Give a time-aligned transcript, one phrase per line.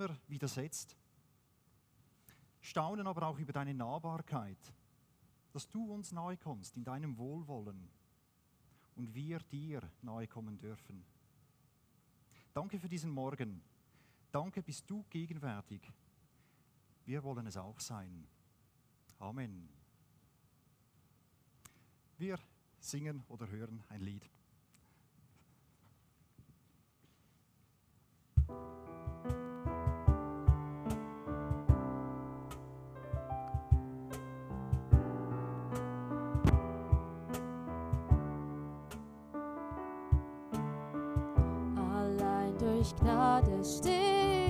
[0.00, 0.96] immer widersetzt.
[2.60, 4.72] Staunen aber auch über deine Nahbarkeit,
[5.52, 7.88] dass du uns nahe kommst in deinem Wohlwollen
[8.96, 11.04] und wir dir nahe kommen dürfen.
[12.52, 13.62] Danke für diesen Morgen.
[14.32, 15.82] Danke, bist du gegenwärtig.
[17.04, 18.26] Wir wollen es auch sein.
[19.18, 19.68] Amen.
[22.16, 22.38] Wir
[22.78, 24.30] singen oder hören ein Lied.
[42.98, 44.49] Gnade steh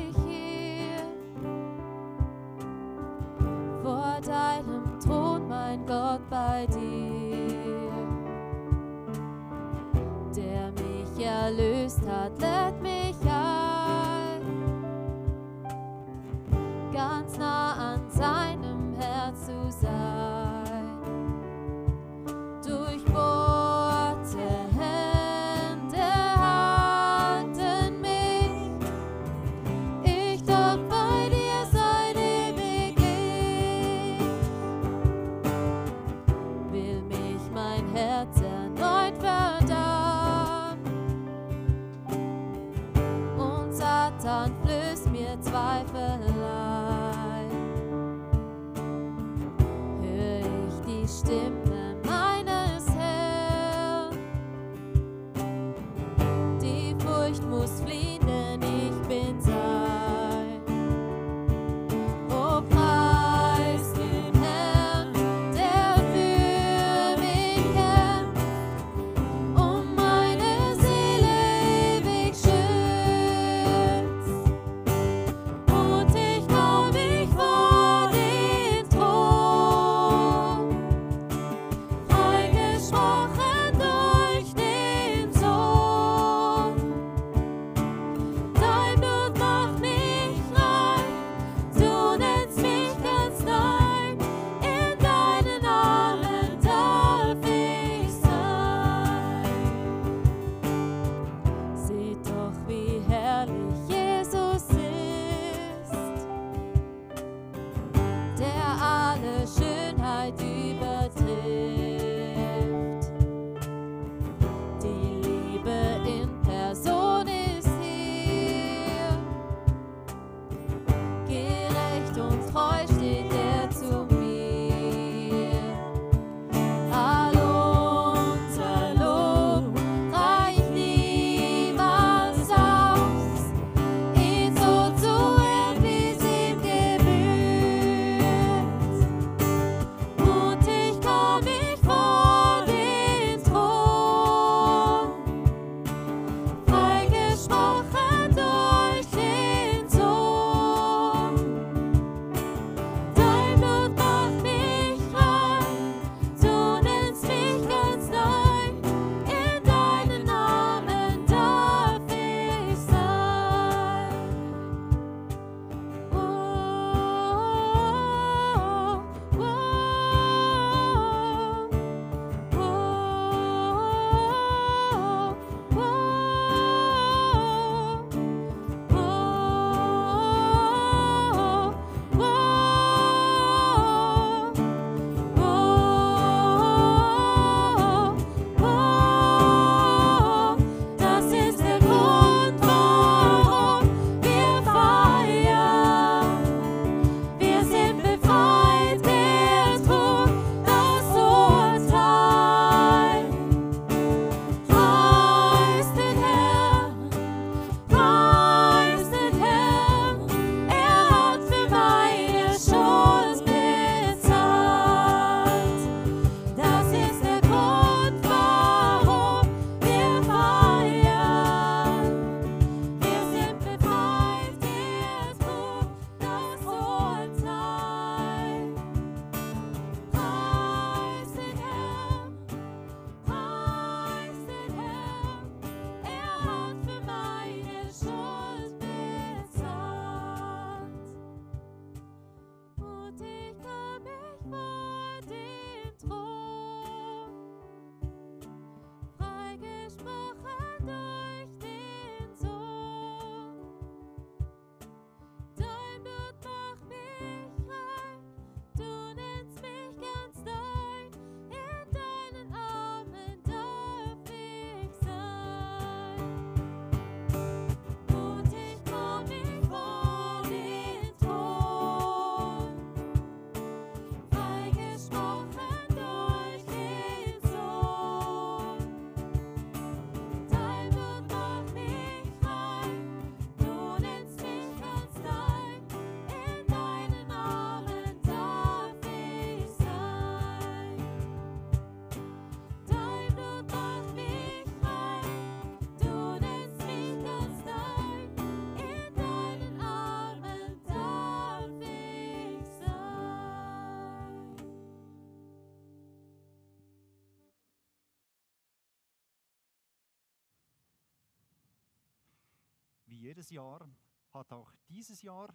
[313.21, 313.87] jedes Jahr
[314.33, 315.55] hat auch dieses Jahr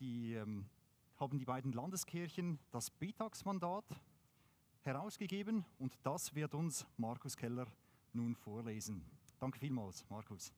[0.00, 0.68] die, ähm,
[1.16, 3.84] haben die beiden Landeskirchen das Betagsmandat
[4.80, 7.66] herausgegeben und das wird uns Markus Keller
[8.12, 9.04] nun vorlesen.
[9.38, 10.52] Danke vielmals, Markus.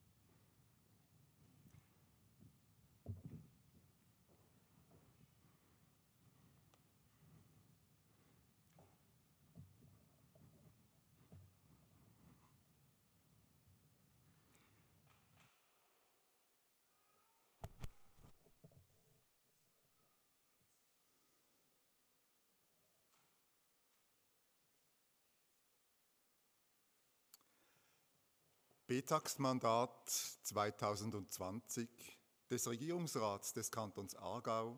[28.93, 30.07] Betagsmandat
[30.43, 31.89] 2020
[32.47, 34.77] des Regierungsrats des Kantons Aargau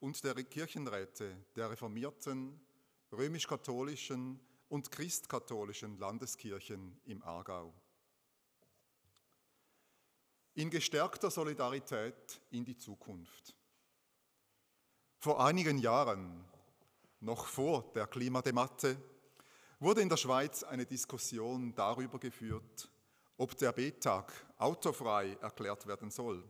[0.00, 2.58] und der Kirchenräte der reformierten,
[3.12, 4.40] römisch-katholischen
[4.70, 7.74] und christkatholischen Landeskirchen im Aargau.
[10.54, 13.54] In gestärkter Solidarität in die Zukunft.
[15.18, 16.42] Vor einigen Jahren,
[17.20, 18.96] noch vor der Klimadebatte,
[19.78, 22.90] wurde in der Schweiz eine Diskussion darüber geführt,
[23.38, 26.42] ob der B-Tag autofrei erklärt werden soll,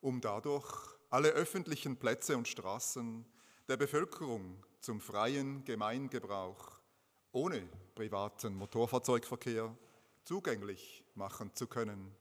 [0.00, 3.24] um dadurch alle öffentlichen Plätze und Straßen
[3.68, 6.80] der Bevölkerung zum freien Gemeingebrauch
[7.32, 9.74] ohne privaten Motorfahrzeugverkehr
[10.24, 12.14] zugänglich machen zu können.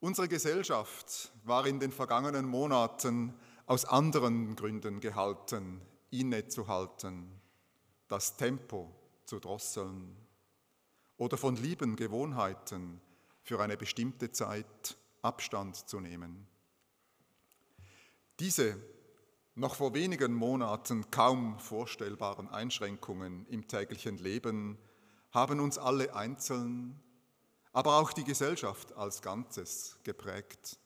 [0.00, 3.34] Unsere Gesellschaft war in den vergangenen Monaten
[3.66, 5.80] aus anderen Gründen gehalten,
[6.10, 7.40] innezuhalten,
[8.06, 10.25] das Tempo zu drosseln
[11.18, 13.00] oder von lieben Gewohnheiten
[13.42, 16.46] für eine bestimmte Zeit Abstand zu nehmen.
[18.38, 18.76] Diese
[19.54, 24.76] noch vor wenigen Monaten kaum vorstellbaren Einschränkungen im täglichen Leben
[25.32, 27.00] haben uns alle einzeln,
[27.72, 30.78] aber auch die Gesellschaft als Ganzes geprägt.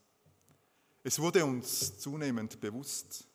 [1.03, 3.27] Es wurde uns zunehmend bewusst,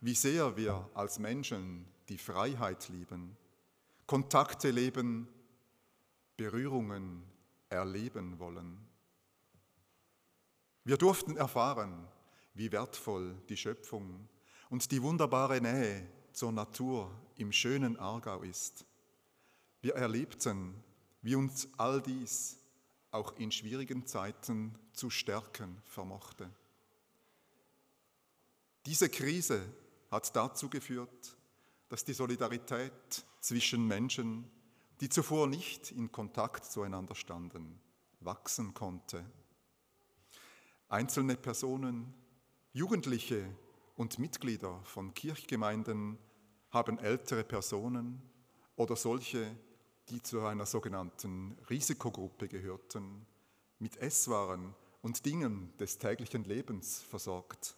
[0.00, 3.36] wie sehr wir als Menschen die Freiheit lieben,
[4.06, 5.28] Kontakte leben
[6.40, 7.22] Berührungen
[7.68, 8.78] erleben wollen.
[10.84, 12.08] Wir durften erfahren,
[12.54, 14.26] wie wertvoll die Schöpfung
[14.70, 18.86] und die wunderbare Nähe zur Natur im schönen Aargau ist.
[19.82, 20.82] Wir erlebten,
[21.20, 22.56] wie uns all dies
[23.10, 26.48] auch in schwierigen Zeiten zu stärken vermochte.
[28.86, 29.60] Diese Krise
[30.10, 31.36] hat dazu geführt,
[31.90, 34.50] dass die Solidarität zwischen Menschen
[35.00, 37.80] die zuvor nicht in Kontakt zueinander standen,
[38.20, 39.24] wachsen konnte.
[40.88, 42.12] Einzelne Personen,
[42.72, 43.44] Jugendliche
[43.96, 46.18] und Mitglieder von Kirchgemeinden
[46.70, 48.20] haben ältere Personen
[48.76, 49.56] oder solche,
[50.10, 53.26] die zu einer sogenannten Risikogruppe gehörten,
[53.78, 57.74] mit Esswaren und Dingen des täglichen Lebens versorgt.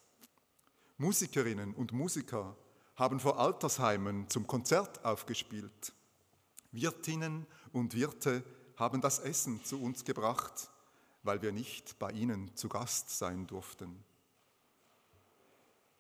[0.99, 2.57] Musikerinnen und Musiker
[2.97, 5.93] haben vor Altersheimen zum Konzert aufgespielt
[6.73, 8.43] Wirtinnen und Wirte
[8.77, 10.71] haben das Essen zu uns gebracht,
[11.23, 14.05] weil wir nicht bei ihnen zu Gast sein durften.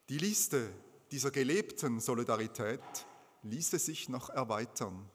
[0.09, 0.73] Die Liste
[1.11, 2.81] dieser gelebten Solidarität
[3.43, 5.09] ließe sich noch erweitern.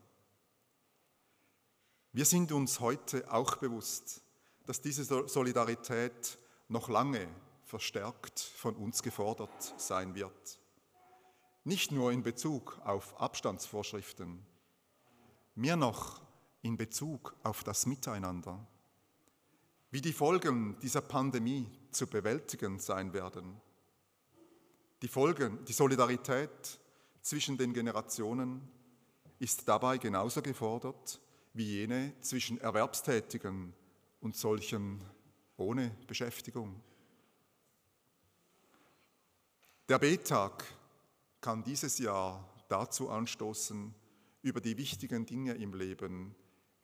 [2.13, 4.21] Wir sind uns heute auch bewusst,
[4.65, 6.37] dass diese Solidarität
[6.67, 7.27] noch lange
[7.63, 10.59] verstärkt von uns gefordert sein wird.
[11.63, 14.45] Nicht nur in Bezug auf Abstandsvorschriften,
[15.57, 16.21] Mehr noch
[16.61, 18.63] in Bezug auf das Miteinander.
[19.89, 23.59] Wie die Folgen dieser Pandemie zu bewältigen sein werden.
[25.01, 26.79] Die Folgen, die Solidarität
[27.23, 28.69] zwischen den Generationen
[29.39, 31.19] ist dabei genauso gefordert
[31.53, 33.73] wie jene zwischen Erwerbstätigen
[34.21, 35.03] und solchen
[35.57, 36.79] ohne Beschäftigung.
[39.89, 40.65] Der B-Tag
[41.41, 43.95] kann dieses Jahr dazu anstoßen,
[44.47, 46.33] über die wichtigen Dinge im Leben,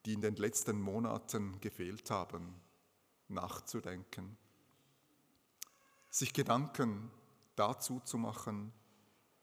[0.05, 2.53] die in den letzten Monaten gefehlt haben,
[3.29, 4.37] nachzudenken.
[6.09, 7.09] Sich Gedanken
[7.55, 8.73] dazu zu machen,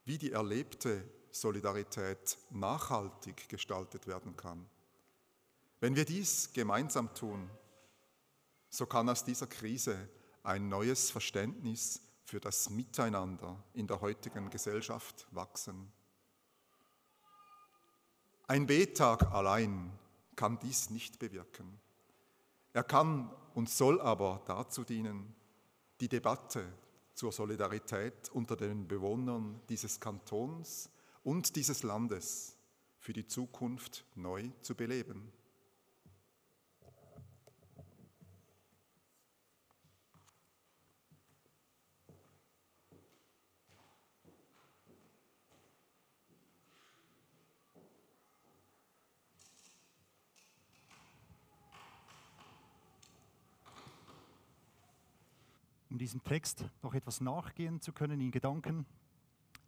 [0.05, 4.69] wie die erlebte Solidarität nachhaltig gestaltet werden kann.
[5.81, 7.49] Wenn wir dies gemeinsam tun,
[8.69, 10.09] so kann aus dieser Krise
[10.43, 15.91] ein neues Verständnis für das Miteinander in der heutigen Gesellschaft wachsen.
[18.51, 19.93] Ein Betag allein
[20.35, 21.79] kann dies nicht bewirken.
[22.73, 25.37] Er kann und soll aber dazu dienen,
[26.01, 26.65] die Debatte
[27.15, 30.91] zur Solidarität unter den Bewohnern dieses Kantons
[31.23, 32.57] und dieses Landes
[32.99, 35.31] für die Zukunft neu zu beleben.
[55.99, 58.87] Diesem Text noch etwas nachgehen zu können in Gedanken,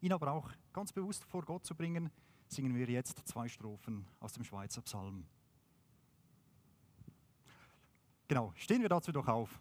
[0.01, 2.11] ihn aber auch ganz bewusst vor Gott zu bringen,
[2.49, 5.25] singen wir jetzt zwei Strophen aus dem Schweizer Psalm.
[8.29, 9.61] Genau, stehen wir dazu doch auf.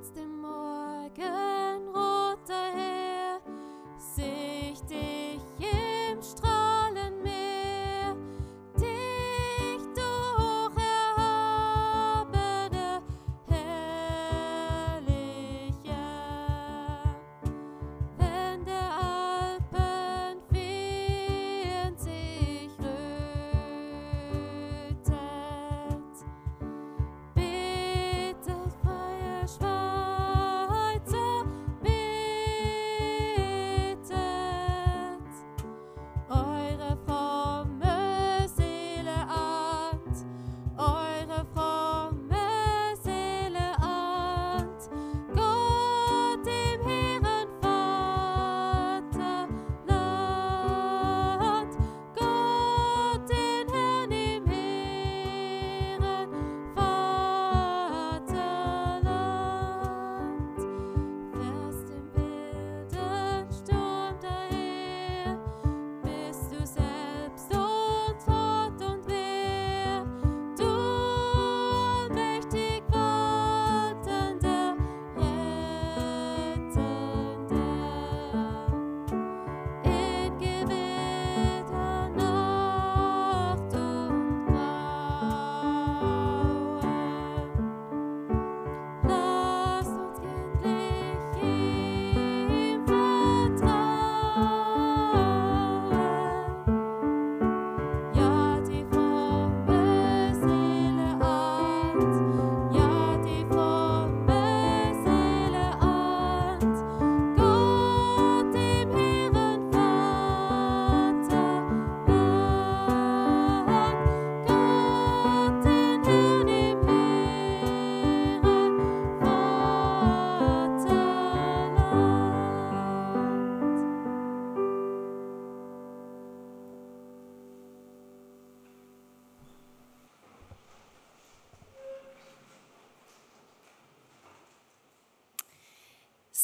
[0.00, 1.18] Trittst im Morgenrot
[2.48, 3.40] daher,
[3.98, 6.59] sicht dich im Strahlenmeer,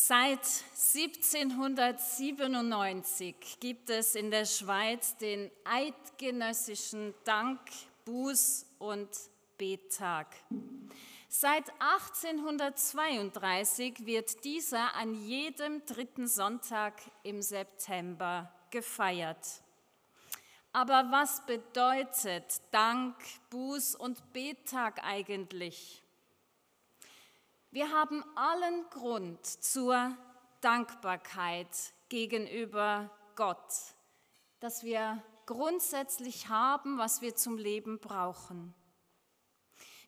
[0.08, 0.46] Seit
[0.94, 7.72] 1797 gibt es in der Schweiz den eidgenössischen Dank-,
[8.06, 9.08] Buß- und
[9.58, 10.28] Bettag.
[11.28, 19.44] Seit 1832 wird dieser an jedem dritten Sonntag im September gefeiert.
[20.72, 23.16] Aber was bedeutet Dank,
[23.50, 26.00] Buß- und Bettag eigentlich?
[27.70, 30.16] Wir haben allen Grund zur
[30.60, 31.68] Dankbarkeit
[32.08, 33.72] gegenüber Gott,
[34.60, 38.74] dass wir grundsätzlich haben, was wir zum Leben brauchen.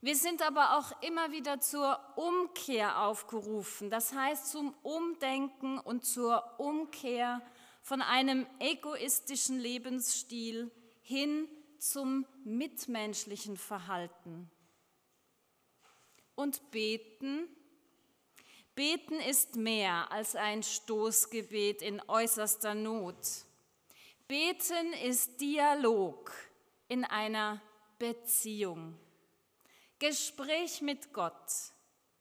[0.00, 6.60] Wir sind aber auch immer wieder zur Umkehr aufgerufen, das heißt zum Umdenken und zur
[6.60, 7.42] Umkehr
[7.82, 11.48] von einem egoistischen Lebensstil hin
[11.78, 14.50] zum mitmenschlichen Verhalten.
[16.38, 17.48] Und beten?
[18.76, 23.16] Beten ist mehr als ein Stoßgebet in äußerster Not.
[24.28, 26.32] Beten ist Dialog
[26.86, 27.60] in einer
[27.98, 28.96] Beziehung.
[29.98, 31.50] Gespräch mit Gott,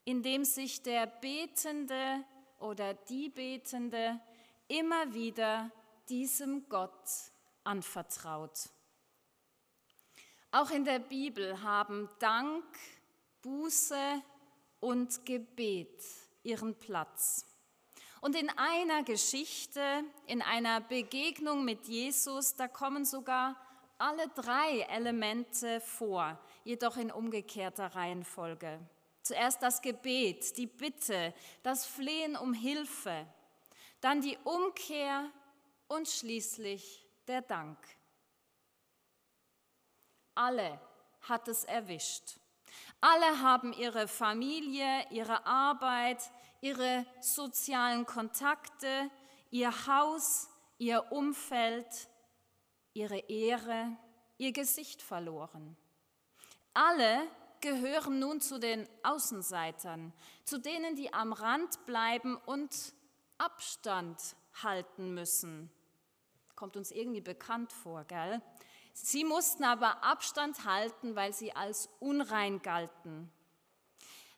[0.03, 2.23] in dem sich der Betende
[2.57, 4.19] oder die Betende
[4.67, 5.69] immer wieder
[6.09, 7.07] diesem Gott
[7.63, 8.69] anvertraut.
[10.49, 12.65] Auch in der Bibel haben Dank,
[13.47, 14.21] Buße
[14.81, 16.03] und Gebet
[16.43, 17.45] ihren Platz.
[18.19, 23.55] Und in einer Geschichte, in einer Begegnung mit Jesus, da kommen sogar
[23.99, 28.81] alle drei Elemente vor, jedoch in umgekehrter Reihenfolge.
[29.23, 33.25] Zuerst das Gebet, die Bitte, das Flehen um Hilfe,
[34.01, 35.31] dann die Umkehr
[35.87, 37.77] und schließlich der Dank.
[40.35, 40.81] Alle
[41.21, 42.41] hat es erwischt.
[42.99, 46.19] Alle haben ihre Familie, ihre Arbeit,
[46.61, 49.11] ihre sozialen Kontakte,
[49.51, 50.49] ihr Haus,
[50.79, 51.87] ihr Umfeld,
[52.93, 53.95] ihre Ehre,
[54.37, 55.77] ihr Gesicht verloren.
[56.73, 57.27] Alle
[57.61, 60.13] gehören nun zu den Außenseitern,
[60.43, 62.93] zu denen, die am Rand bleiben und
[63.37, 65.71] Abstand halten müssen.
[66.55, 68.41] Kommt uns irgendwie bekannt vor, gell?
[69.03, 73.31] Sie mussten aber Abstand halten, weil sie als unrein galten.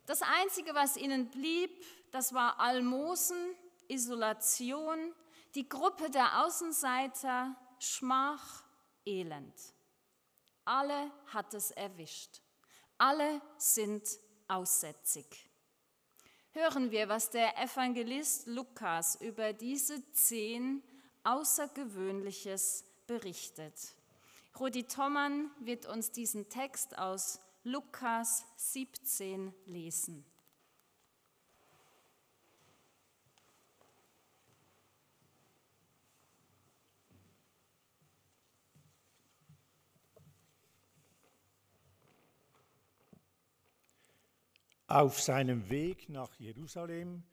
[0.05, 1.71] Das Einzige, was ihnen blieb,
[2.11, 3.55] das war Almosen,
[3.87, 5.13] Isolation,
[5.55, 8.63] die Gruppe der Außenseiter, Schmach,
[9.05, 9.55] Elend.
[10.65, 12.41] Alle hat es erwischt.
[12.97, 14.03] Alle sind
[14.47, 15.49] aussätzig.
[16.51, 20.83] Hören wir, was der Evangelist Lukas über diese zehn
[21.23, 23.95] Außergewöhnliches berichtet.
[24.57, 30.25] Rudi Thommann wird uns diesen Text aus Lukas 17 lesen.
[44.87, 47.23] Auf seinem Weg nach Jerusalem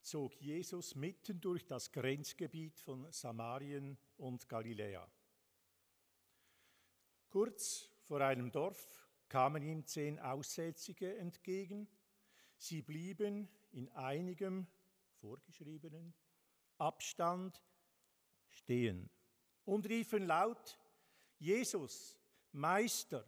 [0.00, 5.06] zog Jesus mitten durch das Grenzgebiet von Samarien und Galiläa.
[7.34, 8.88] Kurz vor einem Dorf
[9.28, 11.88] kamen ihm zehn Aussätzige entgegen.
[12.56, 14.68] Sie blieben in einigem
[15.16, 16.14] vorgeschriebenen
[16.78, 17.60] Abstand
[18.46, 19.10] stehen
[19.64, 20.78] und riefen laut,
[21.40, 22.16] Jesus,
[22.52, 23.26] Meister,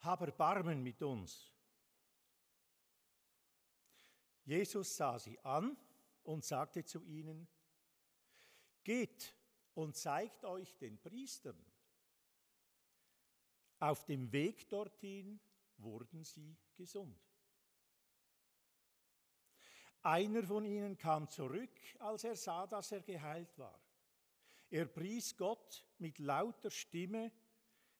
[0.00, 1.52] hab Erbarmen mit uns.
[4.44, 5.76] Jesus sah sie an
[6.22, 7.46] und sagte zu ihnen,
[8.82, 9.36] Geht
[9.74, 11.71] und zeigt euch den Priestern.
[13.82, 15.40] Auf dem Weg dorthin
[15.78, 17.20] wurden sie gesund.
[20.02, 23.82] Einer von ihnen kam zurück, als er sah, dass er geheilt war.
[24.70, 27.32] Er pries Gott mit lauter Stimme,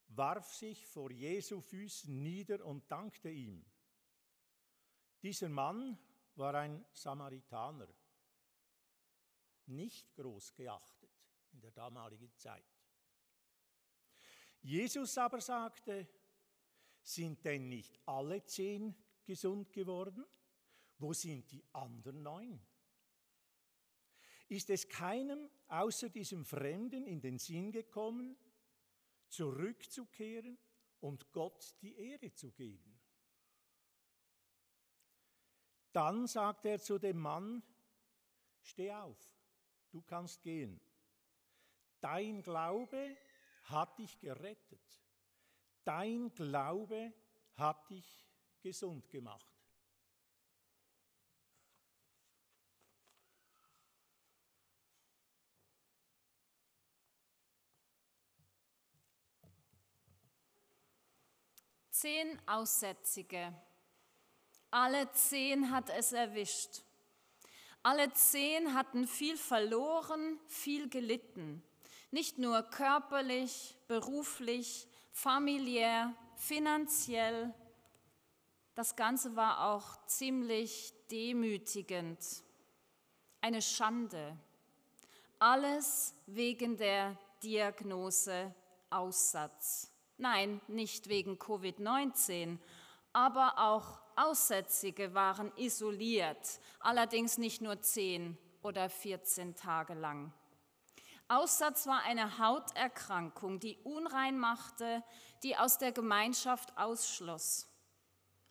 [0.06, 3.64] warf sich vor Jesu Füßen nieder und dankte ihm.
[5.20, 5.98] Dieser Mann
[6.36, 7.88] war ein Samaritaner,
[9.66, 11.10] nicht groß geachtet
[11.50, 12.71] in der damaligen Zeit.
[14.62, 16.08] Jesus aber sagte,
[17.02, 18.94] sind denn nicht alle zehn
[19.24, 20.24] gesund geworden?
[20.98, 22.60] Wo sind die anderen neun?
[24.48, 28.36] Ist es keinem außer diesem Fremden in den Sinn gekommen,
[29.28, 30.58] zurückzukehren
[31.00, 33.00] und Gott die Ehre zu geben?
[35.92, 37.62] Dann sagt er zu dem Mann,
[38.62, 39.18] steh auf,
[39.90, 40.80] du kannst gehen.
[42.00, 43.16] Dein Glaube
[43.72, 44.80] hat dich gerettet.
[45.84, 47.12] Dein Glaube
[47.56, 48.26] hat dich
[48.60, 49.48] gesund gemacht.
[61.90, 63.54] Zehn Aussätzige
[64.72, 66.82] alle zehn hat es erwischt.
[67.82, 71.62] Alle zehn hatten viel verloren, viel gelitten.
[72.12, 77.54] Nicht nur körperlich, beruflich, familiär, finanziell.
[78.74, 82.18] Das Ganze war auch ziemlich demütigend.
[83.40, 84.36] Eine Schande.
[85.38, 88.54] Alles wegen der Diagnose
[88.90, 89.90] Aussatz.
[90.18, 92.58] Nein, nicht wegen Covid-19,
[93.14, 100.30] aber auch Aussätzige waren isoliert, allerdings nicht nur zehn oder 14 Tage lang.
[101.32, 105.02] Aussatz war eine Hauterkrankung, die unrein machte,
[105.42, 107.68] die aus der Gemeinschaft ausschloss.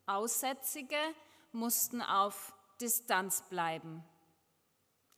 [0.06, 0.98] Aussätzige
[1.52, 4.02] mussten auf Distanz bleiben.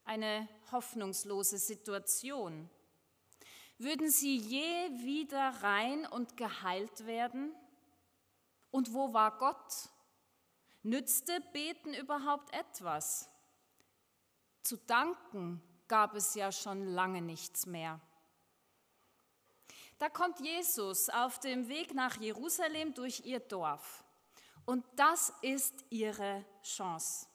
[0.04, 2.68] Eine hoffnungslose Situation.
[3.78, 7.54] Würden sie je wieder rein und geheilt werden?
[8.70, 9.88] Und wo war Gott?
[10.82, 13.30] Nützte Beten überhaupt etwas?
[14.62, 18.00] Zu danken gab es ja schon lange nichts mehr.
[19.98, 24.04] Da kommt Jesus auf dem Weg nach Jerusalem durch ihr Dorf.
[24.66, 27.26] Und das ist ihre Chance.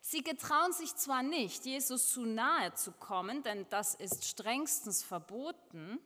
[0.00, 5.98] Sie getrauen sich zwar nicht, Jesus zu nahe zu kommen, denn das ist strengstens verboten,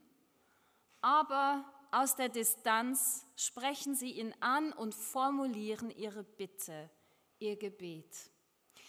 [1.00, 6.90] aber aus der Distanz sprechen sie ihn an und formulieren ihre Bitte,
[7.38, 8.32] ihr Gebet.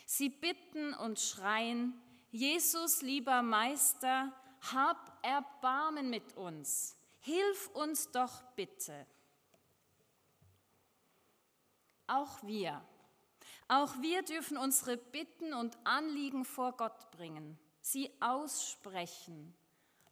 [0.07, 1.93] Sie bitten und schreien,
[2.35, 4.29] Jesus, lieber Meister,
[4.73, 9.07] hab Erbarmen mit uns, hilf uns doch bitte.
[12.07, 12.85] Auch wir,
[13.69, 19.55] auch wir dürfen unsere Bitten und Anliegen vor Gott bringen, sie aussprechen,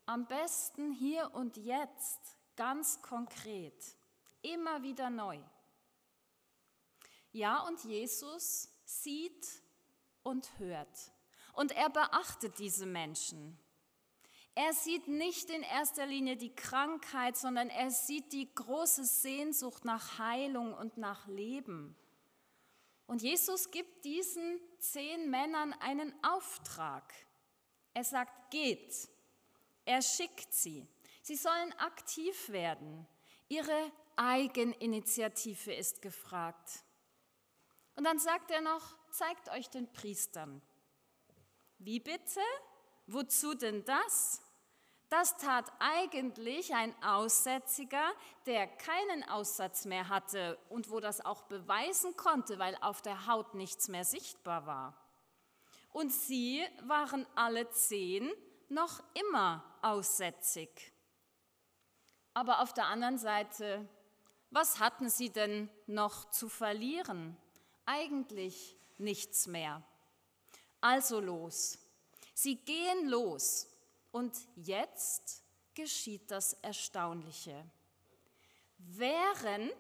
[0.06, 3.98] am besten hier und jetzt, ganz konkret,
[4.42, 5.42] immer wieder neu.
[7.34, 9.62] Ja, und Jesus sieht
[10.24, 11.12] und hört.
[11.54, 13.58] Und er beachtet diese Menschen.
[14.56, 20.20] Er sieht nicht in erster Linie die Krankheit, sondern er sieht die große Sehnsucht nach
[20.20, 21.96] Heilung und nach Leben.
[23.08, 27.14] Und Jesus gibt diesen zehn Männern einen Auftrag.
[27.94, 29.10] Er sagt, geht.
[29.86, 30.88] Er schickt sie.
[31.22, 33.08] Sie sollen aktiv werden.
[33.50, 36.84] Ihre Eigeninitiative ist gefragt.
[37.96, 40.62] Und dann sagt er noch, zeigt euch den Priestern.
[41.86, 42.40] Wie bitte?
[43.08, 44.42] Wozu denn das?
[45.10, 48.14] Das tat eigentlich ein Aussätziger,
[48.46, 53.54] der keinen Aussatz mehr hatte und wo das auch beweisen konnte, weil auf der Haut
[53.54, 54.98] nichts mehr sichtbar war.
[55.92, 58.32] Und sie waren alle zehn
[58.70, 60.94] noch immer aussätzig.
[62.34, 63.88] Aber auf der anderen Seite,
[64.52, 67.36] was hatten sie denn noch zu verlieren?
[67.86, 69.84] Eigentlich nichts mehr.
[70.84, 71.80] Also los.
[72.34, 73.70] Sie gehen los
[74.12, 75.42] und jetzt
[75.74, 77.64] geschieht das Erstaunliche.
[78.78, 79.74] Während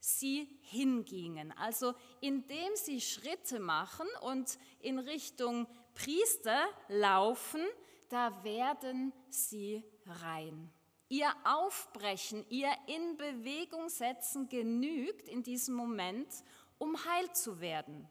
[0.00, 7.60] sie hingingen, also indem sie Schritte machen und in Richtung Priester laufen,
[8.08, 10.72] da werden sie rein.
[11.10, 16.28] Ihr Aufbrechen, ihr in Bewegung setzen genügt in diesem Moment,
[16.78, 18.08] um heil zu werden.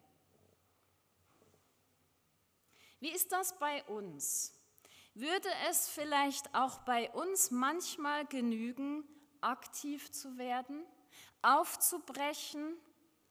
[3.00, 4.54] Wie ist das bei uns?
[5.14, 9.04] Würde es vielleicht auch bei uns manchmal genügen,
[9.40, 10.84] aktiv zu werden,
[11.42, 12.76] aufzubrechen,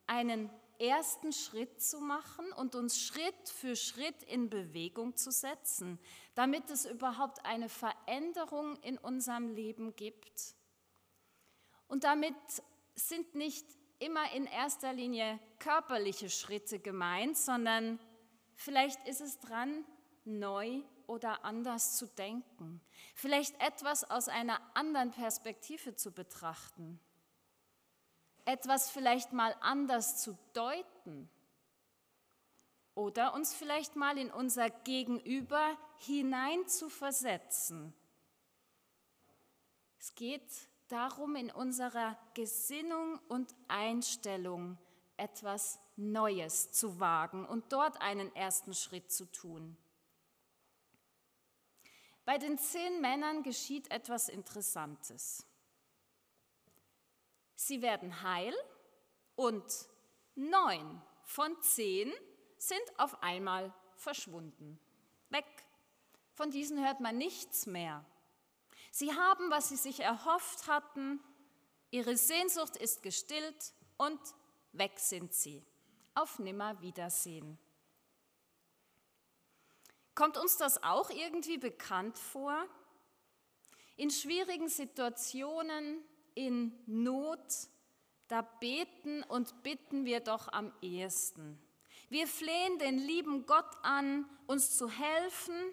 [0.06, 0.50] einen
[0.80, 6.00] ersten Schritt zu machen und uns Schritt für Schritt in Bewegung zu setzen,
[6.36, 10.56] damit es überhaupt eine Veränderung in unserem Leben gibt?
[11.88, 12.36] Und damit
[12.96, 13.66] sind nicht
[14.00, 18.00] immer in erster Linie körperliche Schritte gemeint, sondern
[18.58, 19.86] vielleicht ist es dran,
[20.26, 22.82] neu oder anders zu denken,
[23.16, 27.00] vielleicht etwas aus einer anderen Perspektive zu betrachten,
[28.44, 31.30] etwas vielleicht mal anders zu deuten.
[32.96, 37.94] Oder uns vielleicht mal in unser Gegenüber hinein zu versetzen.
[40.00, 40.50] Es geht
[40.88, 44.80] darum, in unserer Gesinnung und Einstellung
[45.16, 49.76] etwas Neues zu wagen und dort einen ersten Schritt zu tun.
[52.24, 55.46] Bei den zehn Männern geschieht etwas Interessantes.
[57.56, 58.54] Sie werden heil
[59.36, 59.64] und
[60.36, 62.14] neun von zehn
[62.58, 64.80] sind auf einmal verschwunden.
[65.30, 65.46] Weg.
[66.34, 68.06] Von diesen hört man nichts mehr.
[68.92, 71.20] Sie haben, was sie sich erhofft hatten,
[71.92, 74.20] ihre Sehnsucht ist gestillt und
[74.72, 75.66] weg sind sie.
[76.18, 77.60] Auf Nimmerwiedersehen.
[80.16, 82.66] Kommt uns das auch irgendwie bekannt vor?
[83.98, 86.04] In schwierigen Situationen,
[86.34, 87.38] in Not,
[88.30, 91.62] da beten und bitten wir doch am ehesten.
[92.10, 95.72] Wir flehen den lieben Gott an, uns zu helfen,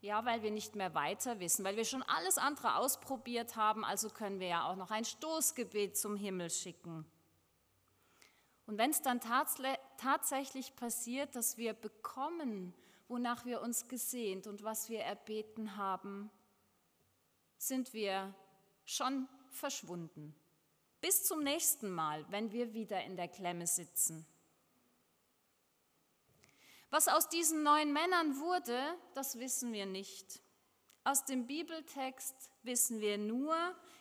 [0.00, 4.08] ja, weil wir nicht mehr weiter wissen, weil wir schon alles andere ausprobiert haben, also
[4.08, 7.04] können wir ja auch noch ein Stoßgebet zum Himmel schicken.
[8.66, 12.74] Und wenn es dann tatsächlich passiert, dass wir bekommen,
[13.08, 16.30] wonach wir uns gesehnt und was wir erbeten haben,
[17.58, 18.34] sind wir
[18.84, 20.34] schon verschwunden.
[21.00, 24.26] Bis zum nächsten Mal, wenn wir wieder in der Klemme sitzen.
[26.90, 28.78] Was aus diesen neun Männern wurde,
[29.14, 30.42] das wissen wir nicht.
[31.04, 33.56] Aus dem Bibeltext wissen wir nur,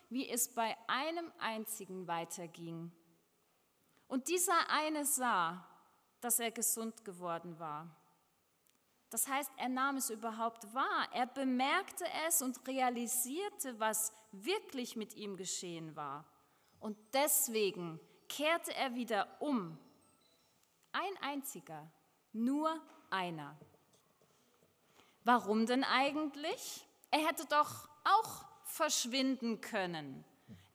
[0.10, 2.91] wie es bei einem einzigen weiterging.
[4.12, 5.65] Und dieser eine sah,
[6.19, 7.88] dass er gesund geworden war.
[9.10, 11.08] Das heißt, er nahm es überhaupt wahr.
[11.13, 16.26] Er bemerkte es und realisierte, was wirklich mit ihm geschehen war.
[16.82, 19.80] Und deswegen kehrte er wieder um.
[20.91, 21.89] Ein einziger,
[22.34, 23.58] nur einer.
[25.24, 26.86] Warum denn eigentlich?
[27.12, 30.26] Er hätte doch auch verschwinden können.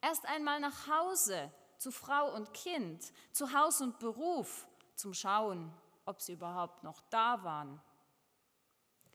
[0.00, 5.72] Erst einmal nach Hause, zu Frau und Kind, zu Haus und Beruf, zum Schauen,
[6.04, 7.80] ob sie überhaupt noch da waren.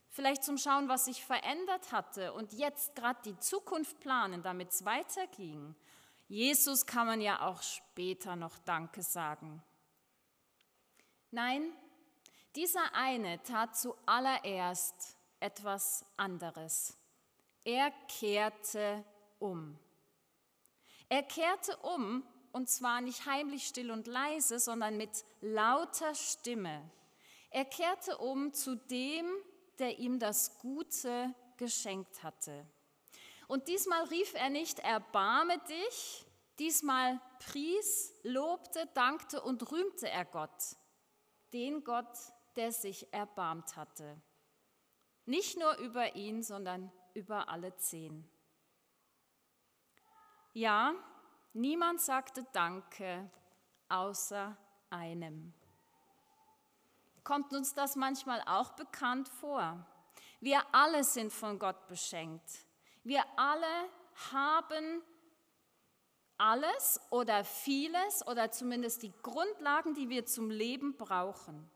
[0.09, 4.83] Vielleicht zum Schauen, was sich verändert hatte und jetzt gerade die Zukunft planen, damit es
[4.83, 5.73] weiterging.
[6.27, 9.63] Jesus kann man ja auch später noch Danke sagen.
[11.31, 11.73] Nein,
[12.55, 16.97] dieser eine tat zuallererst etwas anderes.
[17.63, 19.05] Er kehrte
[19.39, 19.79] um.
[21.07, 26.89] Er kehrte um und zwar nicht heimlich still und leise, sondern mit lauter Stimme.
[27.49, 29.25] Er kehrte um zu dem,
[29.79, 32.65] der ihm das Gute geschenkt hatte.
[33.47, 36.25] Und diesmal rief er nicht, erbarme dich,
[36.59, 40.77] diesmal pries, lobte, dankte und rühmte er Gott,
[41.51, 42.17] den Gott,
[42.55, 44.21] der sich erbarmt hatte.
[45.25, 48.29] Nicht nur über ihn, sondern über alle zehn.
[50.53, 50.93] Ja,
[51.53, 53.29] niemand sagte Danke
[53.89, 54.57] außer
[54.89, 55.53] einem.
[57.23, 59.85] Kommt uns das manchmal auch bekannt vor?
[60.39, 62.65] Wir alle sind von Gott beschenkt.
[63.03, 63.89] Wir alle
[64.31, 65.03] haben
[66.37, 71.69] alles oder vieles oder zumindest die Grundlagen, die wir zum Leben brauchen.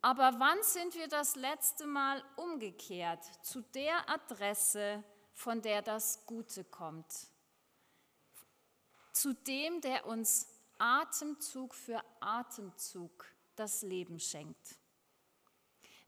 [0.00, 6.64] Aber wann sind wir das letzte Mal umgekehrt zu der Adresse, von der das Gute
[6.64, 7.12] kommt?
[9.16, 13.24] Zu dem, der uns Atemzug für Atemzug
[13.54, 14.78] das Leben schenkt.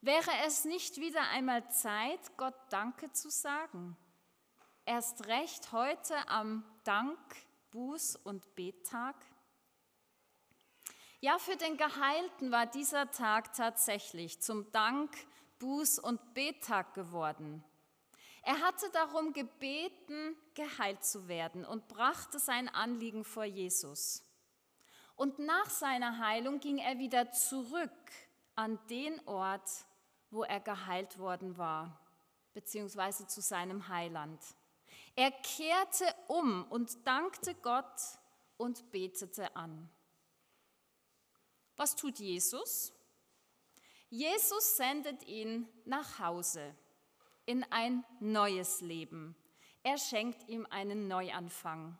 [0.02, 3.96] Wäre es nicht wieder einmal Zeit, Gott Danke zu sagen?
[4.84, 7.18] Erst recht heute am Dank,
[7.72, 9.16] Buß- und Bettag?
[11.20, 15.16] Ja, für den Geheilten war dieser Tag tatsächlich zum Dank,
[15.60, 17.64] Buß- und Bettag geworden.
[18.42, 24.24] Er hatte darum gebeten, geheilt zu werden und brachte sein Anliegen vor Jesus.
[25.16, 27.90] Und nach seiner Heilung ging er wieder zurück
[28.54, 29.68] an den Ort,
[30.30, 32.00] wo er geheilt worden war,
[32.54, 34.40] beziehungsweise zu seinem Heiland.
[35.16, 38.00] Er kehrte um und dankte Gott
[38.56, 39.90] und betete an.
[41.76, 42.92] Was tut Jesus?
[44.10, 46.74] Jesus sendet ihn nach Hause
[47.48, 49.34] in ein neues Leben.
[49.82, 51.96] Er schenkt ihm einen Neuanfang.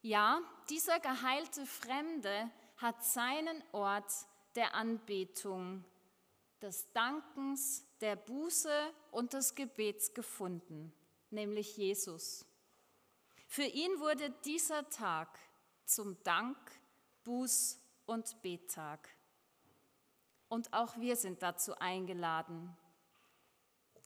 [0.00, 4.10] Ja, dieser geheilte Fremde hat seinen Ort
[4.54, 5.84] der Anbetung,
[6.62, 8.72] des Dankens, der Buße
[9.10, 10.94] und des Gebets gefunden,
[11.28, 12.46] nämlich Jesus.
[13.46, 15.38] Für ihn wurde dieser Tag
[15.84, 16.56] zum Dank,
[17.24, 19.10] Buß und Bettag.
[20.48, 22.74] Und auch wir sind dazu eingeladen,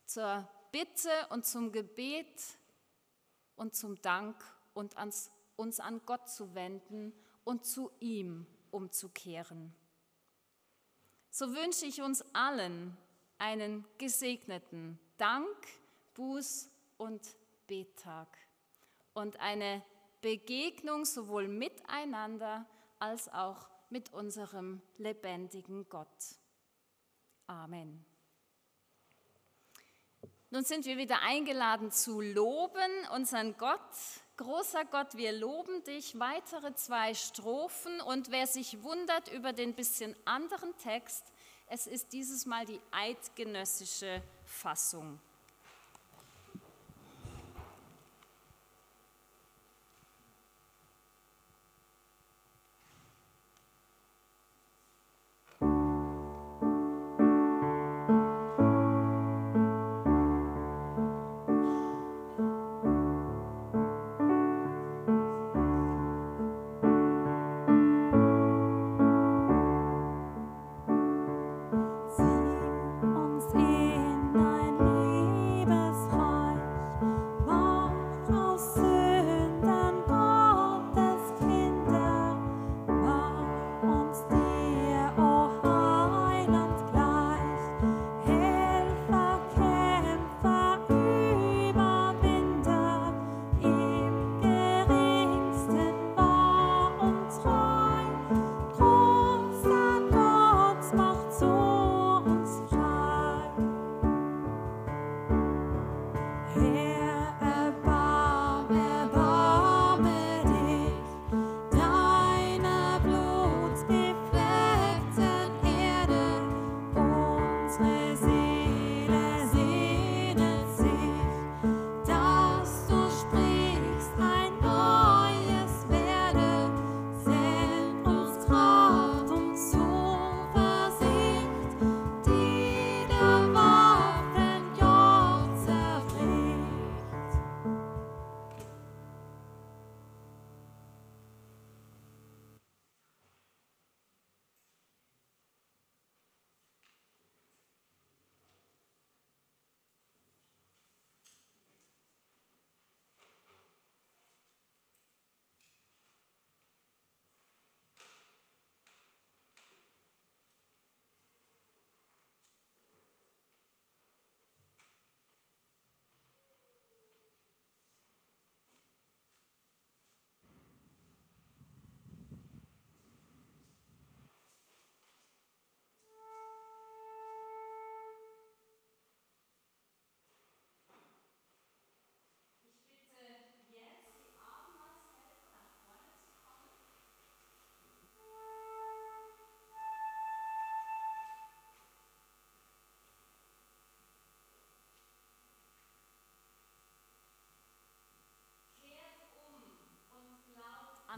[0.09, 2.59] zur Bitte und zum Gebet
[3.57, 4.37] und zum Dank
[4.73, 7.12] und ans, uns an Gott zu wenden
[7.44, 9.75] und zu ihm umzukehren.
[11.31, 12.97] So wünsche ich uns allen
[13.37, 15.57] einen gesegneten Dank,
[16.14, 18.29] Buß und Bettag
[19.12, 19.85] und eine
[20.21, 22.66] Begegnung sowohl miteinander
[22.99, 26.38] als auch mit unserem lebendigen Gott.
[27.47, 28.08] Amen.
[30.51, 33.79] Nun sind wir wieder eingeladen zu loben, unseren Gott.
[34.39, 36.19] Großer Gott, wir loben dich.
[36.19, 38.01] Weitere zwei Strophen.
[38.01, 41.23] Und wer sich wundert über den bisschen anderen Text,
[41.67, 45.21] es ist dieses Mal die eidgenössische Fassung.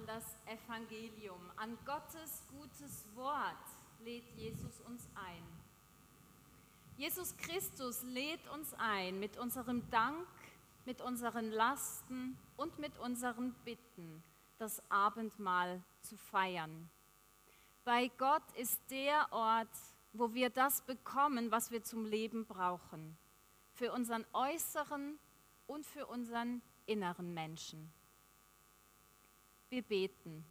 [0.06, 3.56] Das Evangelium, an Gottes gutes Wort
[4.00, 5.42] lädt Jesus uns ein.
[6.96, 10.26] Jesus Christus lädt uns ein, mit unserem Dank,
[10.84, 14.22] mit unseren Lasten und mit unseren Bitten
[14.58, 16.90] das Abendmahl zu feiern.
[17.84, 19.68] Bei Gott ist der Ort,
[20.12, 23.16] wo wir das bekommen, was wir zum Leben brauchen.
[23.72, 25.18] Für unseren äußeren
[25.66, 27.92] und für unseren inneren Menschen.
[29.70, 30.44] Wir beten.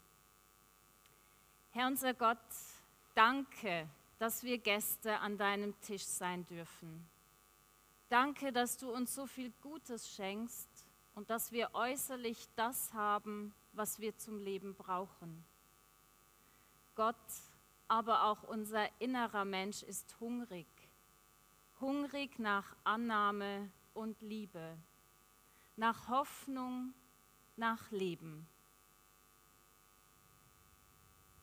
[1.72, 2.38] Herr unser Gott,
[3.14, 7.06] danke, dass wir Gäste an deinem Tisch sein dürfen.
[8.08, 10.70] Danke, dass du uns so viel Gutes schenkst
[11.16, 15.44] und dass wir äußerlich das haben, was wir zum Leben brauchen.
[16.96, 17.18] Gott,
[17.90, 20.68] aber auch unser innerer Mensch ist hungrig,
[21.82, 24.78] hungrig nach Annahme und Liebe,
[25.76, 26.94] nach Hoffnung,
[27.58, 28.48] nach Leben.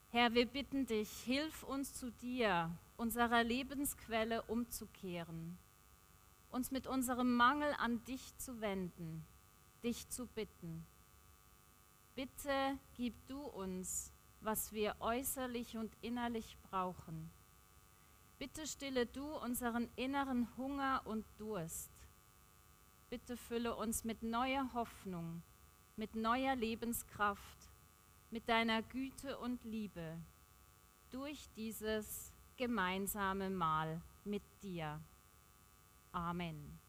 [0.09, 5.57] Herr, wir bitten dich, hilf uns zu dir, unserer Lebensquelle umzukehren,
[6.49, 9.25] uns mit unserem Mangel an dich zu wenden,
[9.83, 10.85] dich zu bitten.
[12.15, 17.29] Bitte gib du uns, was wir äußerlich und innerlich brauchen.
[18.39, 21.91] Bitte stille du unseren inneren Hunger und Durst.
[23.09, 25.43] Bitte fülle uns mit neuer Hoffnung,
[25.97, 27.66] mit neuer Lebenskraft
[28.29, 30.17] mit deiner Güte und Liebe
[31.09, 34.99] durch dieses gemeinsame Mahl mit dir.
[36.11, 36.79] Amen.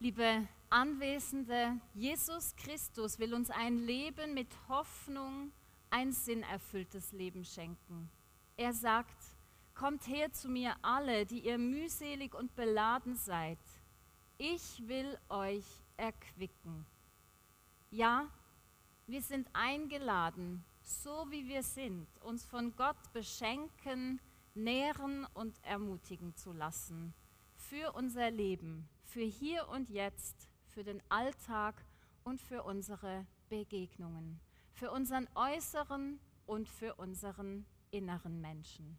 [0.00, 5.50] Liebe Anwesende, Jesus Christus will uns ein Leben mit Hoffnung,
[5.90, 8.10] ein sinnerfülltes Leben schenken.
[8.56, 9.16] Er sagt,
[9.74, 13.58] kommt her zu mir alle, die ihr mühselig und beladen seid.
[14.36, 15.64] Ich will euch
[15.96, 16.84] erquicken.
[17.90, 18.28] Ja,
[19.06, 24.20] wir sind eingeladen, so wie wir sind, uns von Gott beschenken,
[24.54, 27.14] nähren und ermutigen zu lassen.
[27.54, 31.82] Für unser Leben, für hier und jetzt, für den Alltag
[32.24, 34.40] und für unsere Begegnungen
[34.78, 38.96] für unseren äußeren und für unseren inneren Menschen.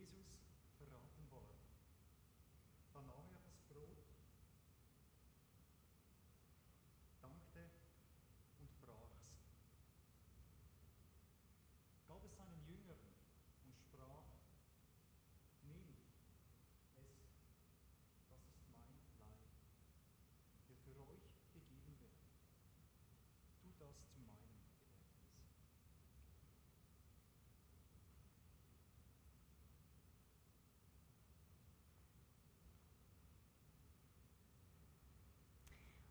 [0.00, 0.49] Jesus.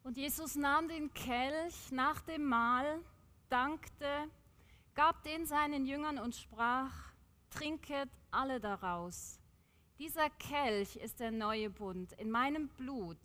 [0.10, 2.99] Und Jesus nahm den Kelch nach dem Mahl,
[3.47, 4.07] dankte,
[4.95, 7.14] gab den seinen Jüngern und sprach,
[7.51, 9.39] trinket alle daraus.
[9.99, 13.20] Dieser Kelch ist der neue Bund in meinem Blut,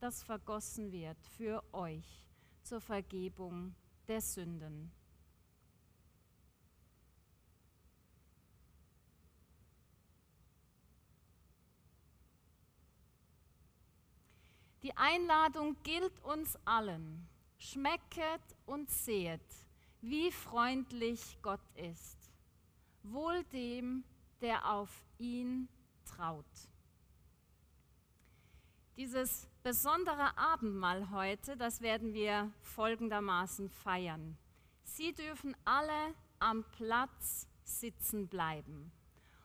[0.00, 2.24] das vergossen wird für euch
[2.62, 3.74] zur Vergebung
[4.08, 4.90] der Sünden.
[14.82, 17.28] Die Einladung gilt uns allen.
[17.56, 19.40] Schmecket und sehet,
[20.00, 22.32] wie freundlich Gott ist.
[23.04, 24.02] Wohl dem,
[24.40, 25.68] der auf ihn
[26.04, 26.44] traut.
[28.96, 34.36] Dieses besondere Abendmahl heute, das werden wir folgendermaßen feiern.
[34.82, 38.90] Sie dürfen alle am Platz sitzen bleiben.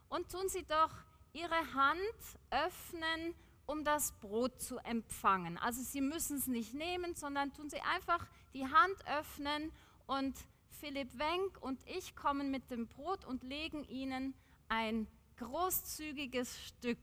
[0.09, 0.93] Und tun Sie doch
[1.33, 3.35] Ihre Hand öffnen
[3.67, 5.57] um das Brot zu empfangen.
[5.59, 9.71] Also Sie müssen es nicht nehmen, sondern tun Sie einfach die Hand öffnen
[10.07, 10.35] und
[10.71, 14.33] Philipp Wenk und ich kommen mit dem Brot und legen Ihnen
[14.69, 15.07] ein
[15.37, 16.97] großzügiges Stück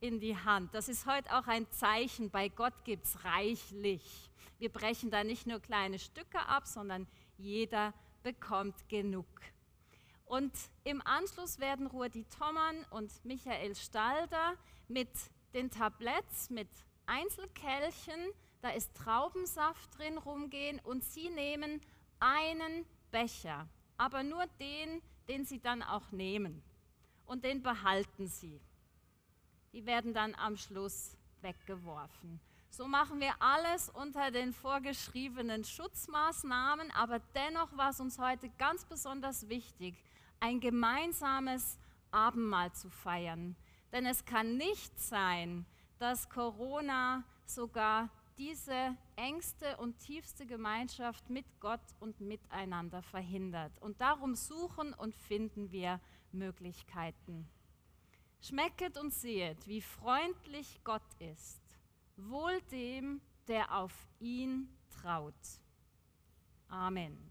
[0.00, 0.74] in die Hand.
[0.74, 4.30] Das ist heute auch ein Zeichen, bei Gott gibt es reichlich.
[4.58, 7.06] Wir brechen da nicht nur kleine Stücke ab, sondern
[7.38, 9.26] jeder bekommt genug.
[10.26, 10.52] Und
[10.84, 14.54] im Anschluss werden Ruedi Tommann und Michael Stalder
[14.86, 15.08] mit
[15.54, 16.68] den Tabletts, mit
[17.06, 18.32] Einzelkelchen,
[18.62, 21.80] da ist Traubensaft drin, rumgehen und sie nehmen
[22.18, 26.62] einen Becher, aber nur den, den sie dann auch nehmen.
[27.24, 28.60] Und den behalten sie.
[29.72, 32.40] Die werden dann am Schluss weggeworfen.
[32.70, 38.84] So machen wir alles unter den vorgeschriebenen Schutzmaßnahmen, aber dennoch war es uns heute ganz
[38.84, 40.02] besonders wichtig,
[40.38, 41.78] ein gemeinsames
[42.10, 43.56] Abendmahl zu feiern.
[43.92, 45.66] Denn es kann nicht sein,
[45.98, 53.72] dass Corona sogar diese engste und tiefste Gemeinschaft mit Gott und miteinander verhindert.
[53.80, 56.00] Und darum suchen und finden wir
[56.32, 57.48] Möglichkeiten.
[58.40, 61.60] Schmecket und sehet, wie freundlich Gott ist,
[62.16, 65.34] wohl dem, der auf ihn traut.
[66.68, 67.29] Amen.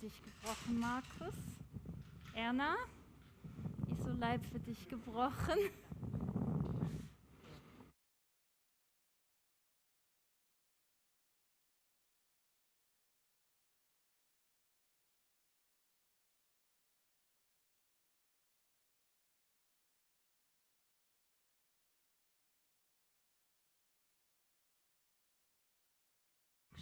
[0.00, 1.34] dich gebrochen, Markus.
[2.34, 2.74] Erna,
[3.90, 5.58] ist so Leib für dich gebrochen.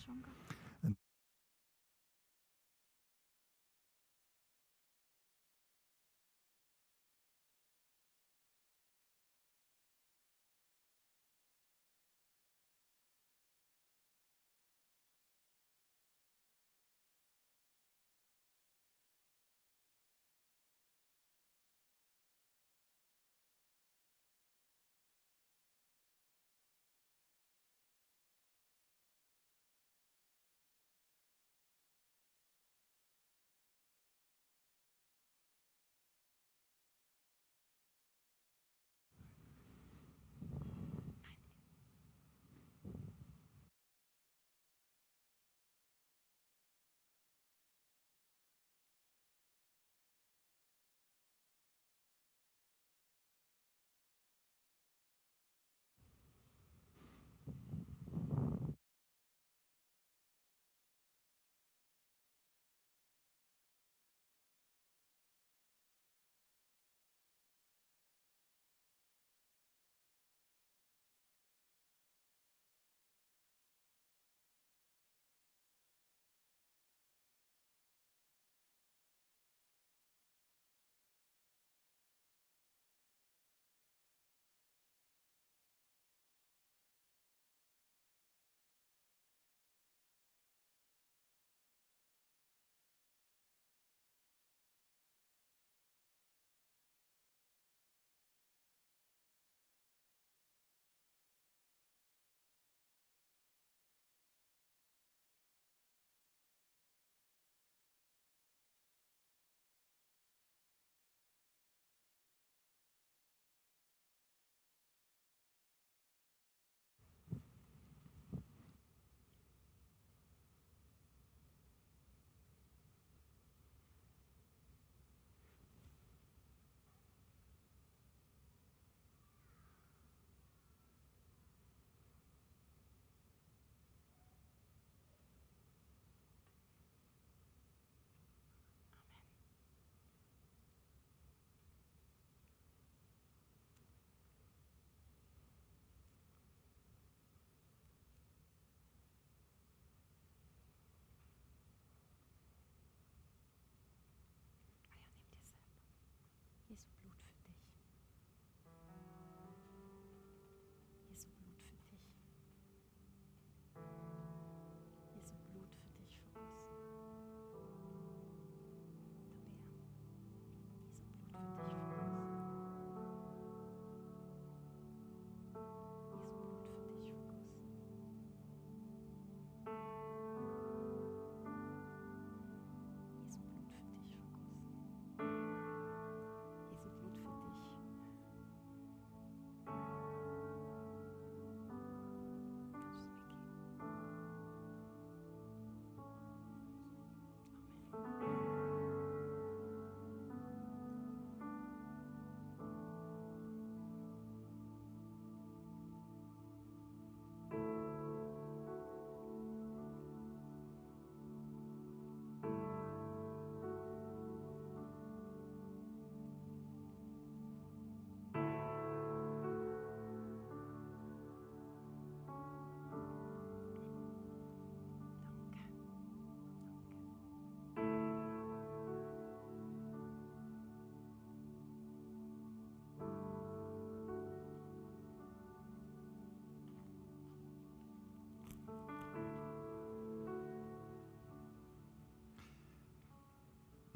[0.05, 0.48] Schon gehabt.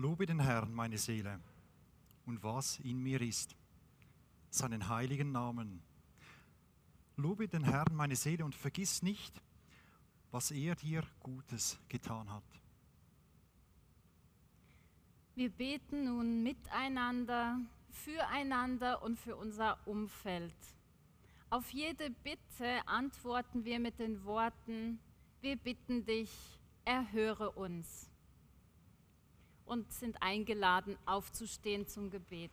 [0.03, 1.39] Lobe den Herrn, meine Seele,
[2.27, 3.55] und was in mir ist,
[4.51, 5.81] seinen heiligen Namen.
[7.17, 9.41] Lobe den Herrn, meine Seele, und vergiss nicht,
[10.33, 12.43] was er dir Gutes getan hat.
[15.37, 20.57] Wir beten nun miteinander, füreinander und für unser Umfeld.
[21.49, 24.99] Auf jede Bitte antworten wir mit den Worten,
[25.43, 28.12] wir bitten dich, erhöre uns
[29.73, 32.51] und sind eingeladen, aufzustehen zum Gebet.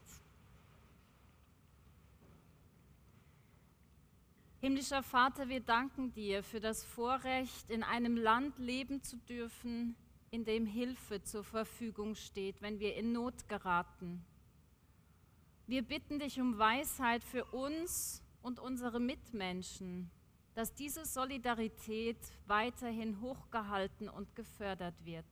[4.61, 9.97] Himmlischer Vater, wir danken dir für das Vorrecht, in einem Land leben zu dürfen,
[10.32, 14.26] in dem Hilfe zur Verfügung steht, wenn wir in Not geraten.
[15.67, 20.09] Wir bitten dich um Weisheit für uns und unsere Mitmenschen,
[20.55, 25.26] dass diese Solidarität weiterhin hochgehalten und gefördert wird.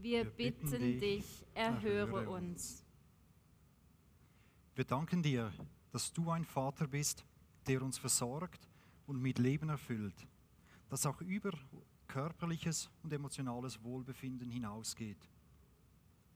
[0.00, 2.84] Wir, Wir bitten dich, erhöre erhöre uns.
[4.76, 5.52] Wir danken dir,
[5.90, 7.24] dass du ein Vater bist,
[7.66, 8.68] der uns versorgt
[9.06, 10.28] und mit Leben erfüllt,
[10.88, 11.50] das auch über
[12.06, 15.28] körperliches und emotionales Wohlbefinden hinausgeht.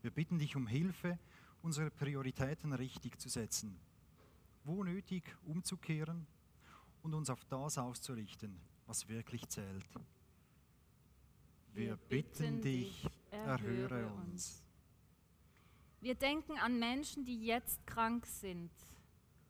[0.01, 1.21] Wir bitten dich um Hilfe,
[1.63, 3.79] unsere Prioritäten richtig zu setzen,
[4.65, 6.27] wo nötig umzukehren
[7.03, 9.87] und uns auf das auszurichten, was wirklich zählt.
[11.75, 14.63] Wir bitten dich, erhöre uns.
[16.01, 18.71] Wir denken an Menschen, die jetzt krank sind.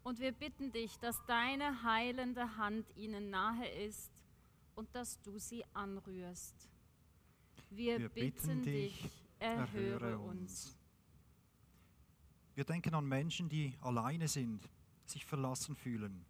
[0.03, 4.11] Und wir bitten dich, dass deine heilende Hand ihnen nahe ist
[4.75, 6.69] und dass du sie anrührst.
[7.71, 10.77] Wir, Wir bitten bitten dich, erhöre uns.
[12.55, 14.69] Wir denken an Menschen, die alleine sind,
[15.07, 16.25] sich verlassen fühlen.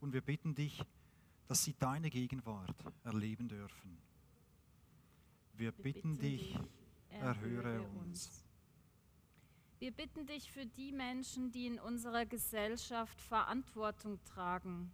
[0.00, 0.82] Und wir bitten dich,
[1.46, 4.05] dass sie deine Gegenwart erleben dürfen.
[5.56, 6.54] Wir bitten dich,
[7.08, 8.44] erhöre uns.
[9.78, 14.92] Wir bitten dich für die Menschen, die in unserer Gesellschaft Verantwortung tragen.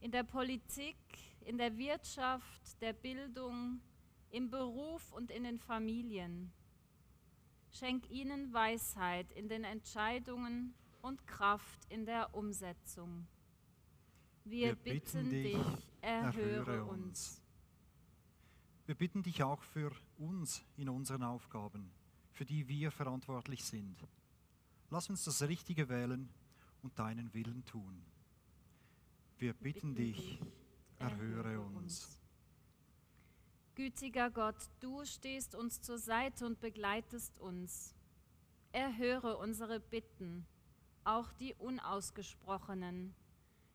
[0.00, 0.96] In der Politik,
[1.44, 3.82] in der Wirtschaft, der Bildung,
[4.30, 6.50] im Beruf und in den Familien.
[7.70, 13.26] Schenk ihnen Weisheit in den Entscheidungen und Kraft in der Umsetzung.
[14.44, 17.43] Wir, Wir bitten bitten dich, erhöre uns.
[18.86, 21.90] Wir bitten dich auch für uns in unseren Aufgaben,
[22.32, 23.96] für die wir verantwortlich sind.
[24.90, 26.28] Lass uns das Richtige wählen
[26.82, 28.04] und deinen Willen tun.
[29.38, 30.38] Wir bitten dich,
[30.98, 32.20] erhöre uns.
[33.74, 37.94] Gütiger Gott, du stehst uns zur Seite und begleitest uns.
[38.70, 40.46] Erhöre unsere Bitten,
[41.04, 43.14] auch die unausgesprochenen,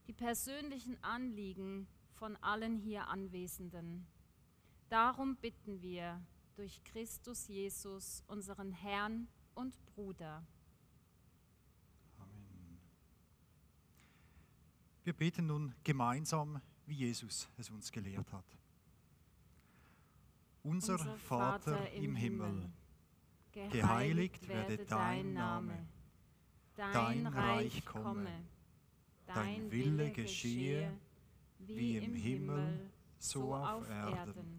[0.06, 4.06] die persönlichen Anliegen von allen hier Anwesenden.
[4.90, 6.20] Darum bitten wir
[6.56, 10.44] durch Christus Jesus, unseren Herrn und Bruder.
[12.18, 12.80] Amen.
[15.04, 18.58] Wir beten nun gemeinsam, wie Jesus es uns gelehrt hat.
[20.64, 22.72] Unser, Vater, im Himmel,
[23.52, 25.88] geheiligt werde dein Name,
[26.76, 28.28] dein Reich komme,
[29.28, 30.92] dein Wille geschehe,
[31.60, 34.59] wie im Himmel, so auf Erden.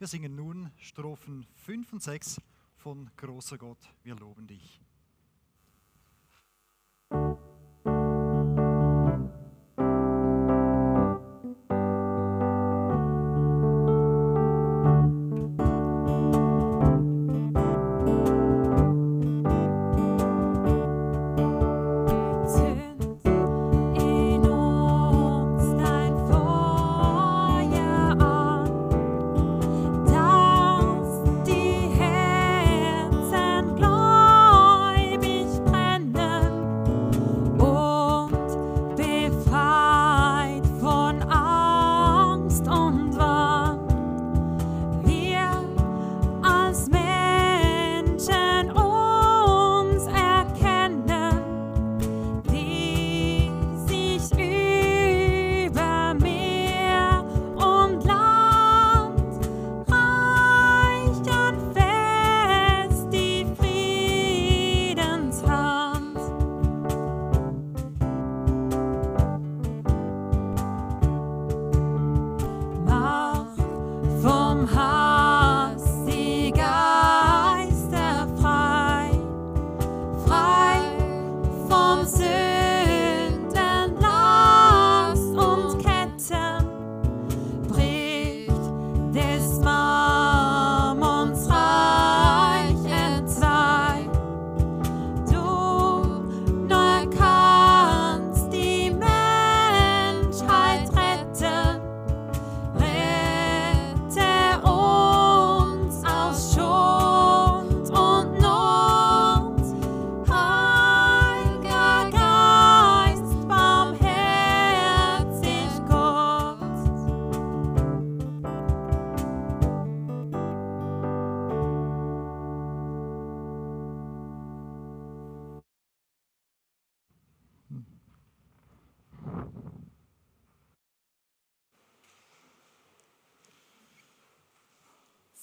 [0.00, 2.40] Wir singen nun Strophen 5 und 6
[2.78, 4.80] von Großer Gott, wir loben dich.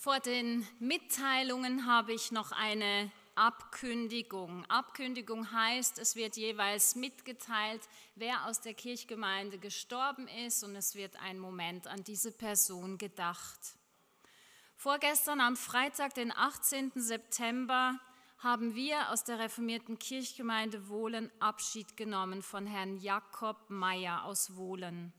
[0.07, 4.63] Vor den Mitteilungen habe ich noch eine Abkündigung.
[4.67, 7.81] Abkündigung heißt, es wird jeweils mitgeteilt,
[8.15, 13.59] wer aus der Kirchgemeinde gestorben ist und es wird ein Moment an diese Person gedacht.
[14.77, 16.93] Vorgestern am Freitag, den 18.
[16.95, 17.99] September,
[18.37, 25.11] haben wir aus der reformierten Kirchgemeinde Wohlen Abschied genommen von Herrn Jakob Meyer aus Wohlen.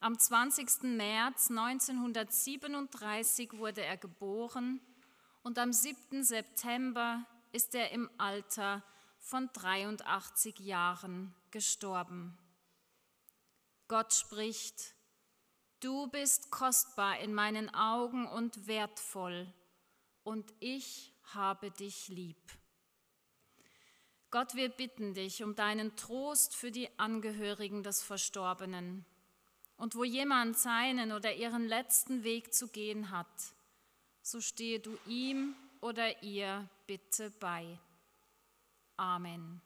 [0.00, 0.96] Am 20.
[0.96, 4.80] März 1937 wurde er geboren
[5.42, 6.22] und am 7.
[6.22, 8.84] September ist er im Alter
[9.18, 12.38] von 83 Jahren gestorben.
[13.88, 14.94] Gott spricht,
[15.80, 19.52] du bist kostbar in meinen Augen und wertvoll,
[20.22, 22.52] und ich habe dich lieb.
[24.30, 29.04] Gott, wir bitten dich um deinen Trost für die Angehörigen des Verstorbenen.
[29.78, 33.26] Und wo jemand seinen oder ihren letzten Weg zu gehen hat,
[34.22, 37.78] so stehe du ihm oder ihr bitte bei.
[38.96, 39.62] Amen.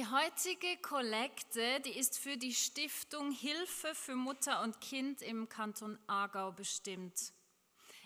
[0.00, 5.98] Die heutige Kollekte, die ist für die Stiftung Hilfe für Mutter und Kind im Kanton
[6.06, 7.34] Aargau bestimmt.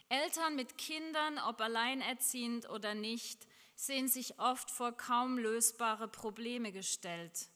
[0.09, 7.47] Eltern mit Kindern, ob alleinerziehend oder nicht, sehen sich oft vor kaum lösbare Probleme gestellt.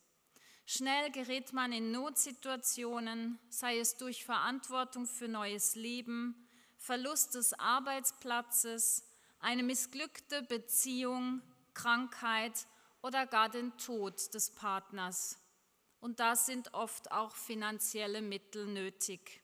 [0.66, 9.03] Schnell gerät man in Notsituationen, sei es durch Verantwortung für neues Leben, Verlust des Arbeitsplatzes,
[9.41, 11.43] eine missglückte Beziehung,
[11.74, 12.68] Krankheit
[13.09, 15.38] oder gar den Tod des Partners.
[15.98, 19.42] Und da sind oft auch finanzielle Mittel nötig.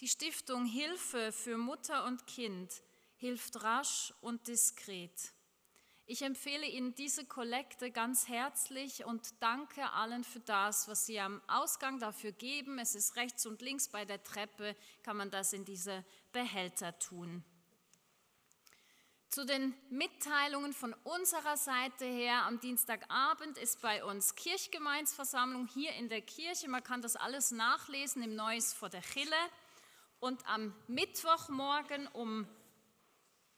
[0.00, 2.82] Die Stiftung Hilfe für Mutter und Kind
[3.14, 5.32] hilft rasch und diskret.
[6.04, 11.40] Ich empfehle Ihnen diese Kollekte ganz herzlich und danke allen für das, was Sie am
[11.46, 12.80] Ausgang dafür geben.
[12.80, 17.44] Es ist rechts und links bei der Treppe, kann man das in diese Behälter tun.
[19.30, 26.08] Zu den Mitteilungen von unserer Seite her am Dienstagabend ist bei uns Kirchgemeinsversammlung hier in
[26.08, 26.66] der Kirche.
[26.66, 29.36] Man kann das alles nachlesen im Neues vor der Chille.
[30.18, 32.48] Und am Mittwochmorgen um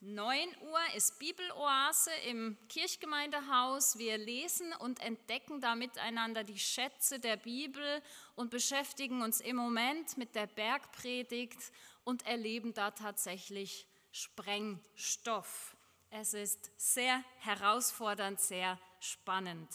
[0.00, 3.96] 9 Uhr ist Bibeloase im Kirchgemeindehaus.
[3.96, 8.02] Wir lesen und entdecken da miteinander die Schätze der Bibel
[8.34, 11.70] und beschäftigen uns im Moment mit der Bergpredigt
[12.02, 15.76] und erleben da tatsächlich Sprengstoff.
[16.10, 19.68] Es ist sehr herausfordernd, sehr spannend.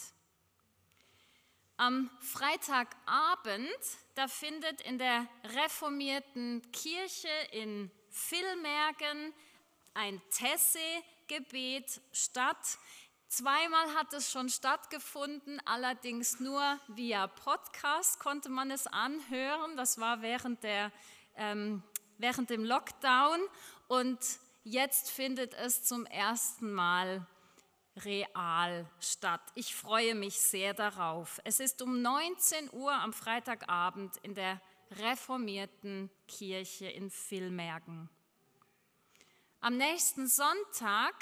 [1.78, 3.68] Am Freitagabend,
[4.14, 9.34] da findet in der reformierten Kirche in Villmergen
[9.92, 12.78] ein Tesse-Gebet statt.
[13.28, 19.76] Zweimal hat es schon stattgefunden, allerdings nur via Podcast konnte man es anhören.
[19.76, 20.92] Das war während, der,
[21.34, 21.82] ähm,
[22.18, 23.40] während dem Lockdown
[23.88, 24.18] und
[24.64, 27.26] jetzt findet es zum ersten Mal
[28.04, 29.40] real statt.
[29.54, 31.40] Ich freue mich sehr darauf.
[31.44, 34.60] Es ist um 19 Uhr am Freitagabend in der
[34.98, 38.08] reformierten Kirche in Villmergen.
[39.60, 41.14] Am nächsten Sonntag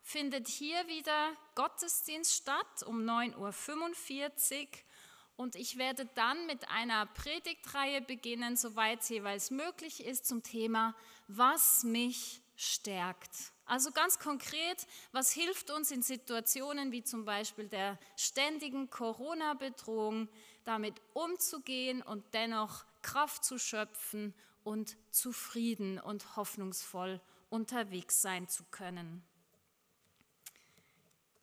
[0.00, 4.68] findet hier wieder Gottesdienst statt um 9.45 Uhr
[5.36, 10.94] und ich werde dann mit einer Predigtreihe beginnen, soweit es jeweils möglich ist, zum Thema,
[11.28, 13.52] was mich stärkt.
[13.64, 20.28] Also ganz konkret, was hilft uns in Situationen wie zum Beispiel der ständigen Corona-Bedrohung,
[20.64, 27.20] damit umzugehen und dennoch Kraft zu schöpfen und zufrieden und hoffnungsvoll
[27.50, 29.24] unterwegs sein zu können.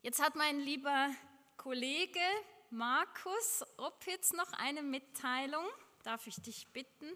[0.01, 1.09] Jetzt hat mein lieber
[1.57, 2.19] Kollege
[2.69, 5.65] Markus Opitz noch eine Mitteilung.
[6.03, 7.11] Darf ich dich bitten?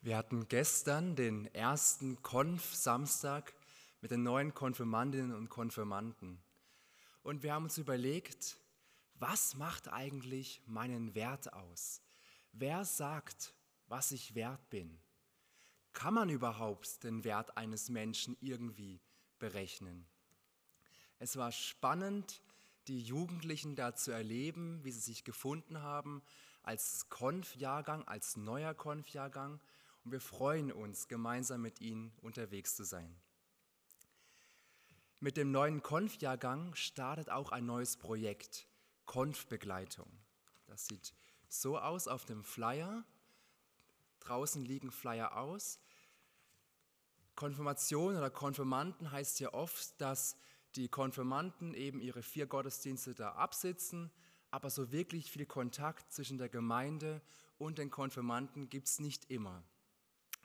[0.00, 3.52] Wir hatten gestern den ersten Konf-Samstag
[4.00, 6.40] mit den neuen Konfirmandinnen und Konfirmanden.
[7.24, 8.58] Und wir haben uns überlegt,
[9.14, 12.00] was macht eigentlich meinen Wert aus?
[12.52, 13.52] Wer sagt,
[13.88, 15.00] was ich wert bin?
[15.92, 19.00] Kann man überhaupt den Wert eines Menschen irgendwie
[19.40, 20.06] berechnen?
[21.18, 22.40] Es war spannend,
[22.86, 26.22] die Jugendlichen da zu erleben, wie sie sich gefunden haben
[26.62, 29.60] als Konf-Jahrgang, als neuer Konf-Jahrgang.
[30.08, 33.14] Und wir freuen uns, gemeinsam mit ihnen unterwegs zu sein.
[35.20, 38.66] Mit dem neuen Konf-Jahrgang startet auch ein neues Projekt,
[39.04, 40.10] Konf-Begleitung.
[40.66, 41.12] Das sieht
[41.50, 43.04] so aus auf dem Flyer.
[44.20, 45.78] Draußen liegen Flyer aus.
[47.34, 50.38] Konfirmation oder Konfirmanden heißt ja oft, dass
[50.74, 54.10] die Konfirmanden eben ihre vier Gottesdienste da absitzen,
[54.50, 57.20] aber so wirklich viel Kontakt zwischen der Gemeinde
[57.58, 59.62] und den Konfirmanden gibt es nicht immer.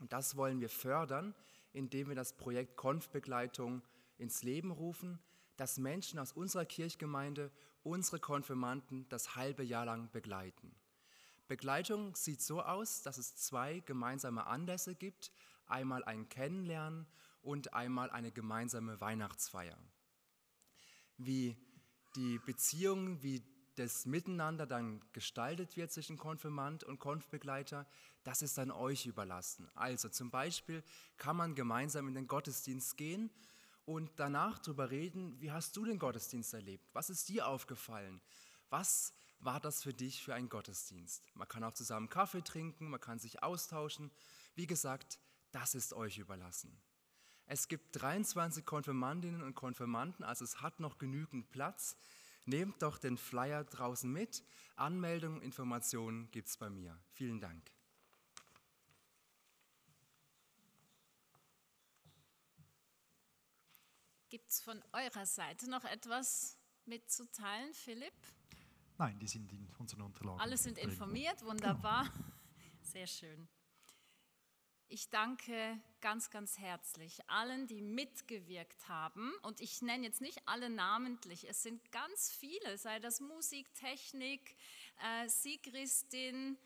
[0.03, 1.33] Und das wollen wir fördern,
[1.71, 3.81] indem wir das Projekt Konfbegleitung
[4.17, 5.17] ins Leben rufen,
[5.55, 10.75] dass Menschen aus unserer Kirchgemeinde unsere Konfirmanden das halbe Jahr lang begleiten.
[11.47, 15.31] Begleitung sieht so aus, dass es zwei gemeinsame Anlässe gibt,
[15.67, 17.07] einmal ein Kennenlernen
[17.41, 19.77] und einmal eine gemeinsame Weihnachtsfeier
[21.15, 21.55] wie
[22.17, 23.41] die Beziehung, wie
[23.75, 27.87] das Miteinander dann gestaltet wird zwischen Konfirmand und Konfbegleiter,
[28.23, 29.69] das ist dann euch überlassen.
[29.75, 30.83] Also zum Beispiel
[31.17, 33.29] kann man gemeinsam in den Gottesdienst gehen
[33.85, 36.87] und danach darüber reden, wie hast du den Gottesdienst erlebt?
[36.93, 38.21] Was ist dir aufgefallen?
[38.69, 41.35] Was war das für dich für ein Gottesdienst?
[41.35, 44.09] Man kann auch zusammen Kaffee trinken, man kann sich austauschen.
[44.55, 45.19] Wie gesagt,
[45.51, 46.81] das ist euch überlassen.
[47.45, 51.97] Es gibt 23 Konfirmandinnen und Konfirmanden, also es hat noch genügend Platz.
[52.45, 54.43] Nehmt doch den Flyer draußen mit.
[54.75, 56.99] Anmeldungen, Informationen gibt es bei mir.
[57.11, 57.71] Vielen Dank.
[64.29, 68.13] Gibt es von eurer Seite noch etwas mitzuteilen, Philipp?
[68.97, 70.41] Nein, die sind in unseren Unterlagen.
[70.41, 72.11] Alle sind informiert, wunderbar.
[72.81, 73.47] Sehr schön.
[74.87, 79.31] Ich danke ganz, ganz herzlich allen, die mitgewirkt haben.
[79.41, 81.47] Und ich nenne jetzt nicht alle namentlich.
[81.47, 84.57] Es sind ganz viele, sei das Musik, Technik,
[85.01, 86.57] äh, Sigristin.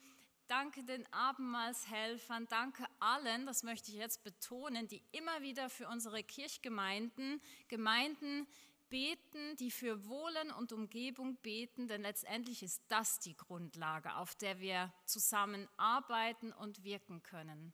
[0.47, 6.23] Danke den Abendmahlshelfern, danke allen, das möchte ich jetzt betonen, die immer wieder für unsere
[6.23, 8.47] Kirchgemeinden, Gemeinden
[8.89, 14.59] beten, die für Wohlen und Umgebung beten, denn letztendlich ist das die Grundlage, auf der
[14.61, 17.73] wir zusammen arbeiten und wirken können.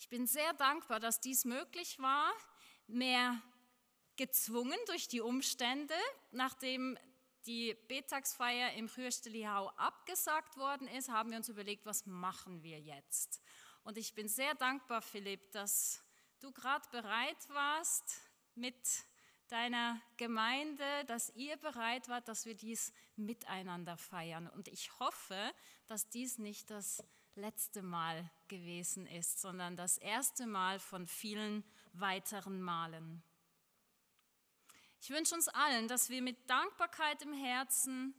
[0.00, 2.32] Ich bin sehr dankbar, dass dies möglich war,
[2.86, 3.38] mehr
[4.16, 5.94] gezwungen durch die Umstände,
[6.30, 6.96] nachdem
[7.44, 13.42] die Betagsfeier im Rührsteliau abgesagt worden ist, haben wir uns überlegt, was machen wir jetzt?
[13.82, 16.02] Und ich bin sehr dankbar, Philipp, dass
[16.38, 18.22] du gerade bereit warst
[18.54, 19.04] mit
[19.48, 24.48] deiner Gemeinde, dass ihr bereit wart, dass wir dies miteinander feiern.
[24.48, 25.52] Und ich hoffe,
[25.88, 27.04] dass dies nicht das
[27.34, 33.22] letzte Mal gewesen ist, sondern das erste Mal von vielen weiteren Malen.
[35.00, 38.14] Ich wünsche uns allen, dass wir mit Dankbarkeit im Herzen,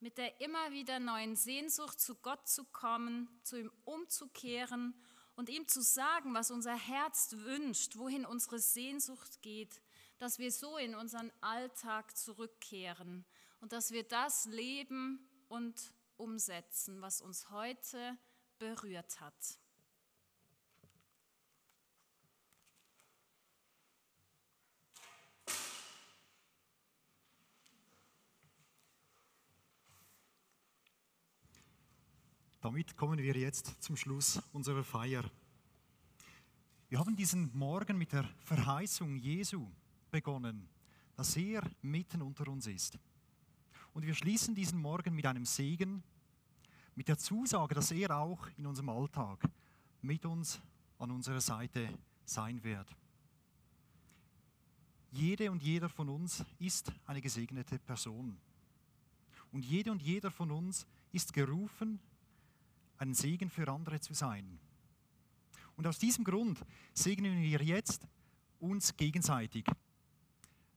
[0.00, 4.94] mit der immer wieder neuen Sehnsucht zu Gott zu kommen, zu ihm umzukehren
[5.36, 9.80] und ihm zu sagen, was unser Herz wünscht, wohin unsere Sehnsucht geht,
[10.18, 13.24] dass wir so in unseren Alltag zurückkehren
[13.60, 18.18] und dass wir das leben und umsetzen, was uns heute
[18.58, 19.58] berührt hat.
[32.64, 35.30] Damit kommen wir jetzt zum Schluss unserer Feier.
[36.88, 39.70] Wir haben diesen Morgen mit der Verheißung Jesu
[40.10, 40.66] begonnen,
[41.14, 42.98] dass er mitten unter uns ist.
[43.92, 46.02] Und wir schließen diesen Morgen mit einem Segen,
[46.94, 49.42] mit der Zusage, dass er auch in unserem Alltag
[50.02, 50.60] mit uns
[50.98, 51.88] an unserer Seite
[52.24, 52.94] sein wird.
[55.10, 58.36] Jede und jeder von uns ist eine gesegnete Person.
[59.52, 62.00] Und jede und jeder von uns ist gerufen,
[62.98, 64.58] ein Segen für andere zu sein.
[65.76, 68.06] Und aus diesem Grund segnen wir jetzt
[68.60, 69.64] uns gegenseitig.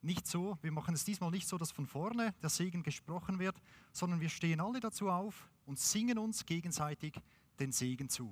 [0.02, 3.60] Nicht so, wir machen es diesmal nicht so, dass von vorne der Segen gesprochen wird,
[3.92, 7.14] sondern wir stehen alle dazu auf und singen uns gegenseitig
[7.60, 8.32] den Segen zu.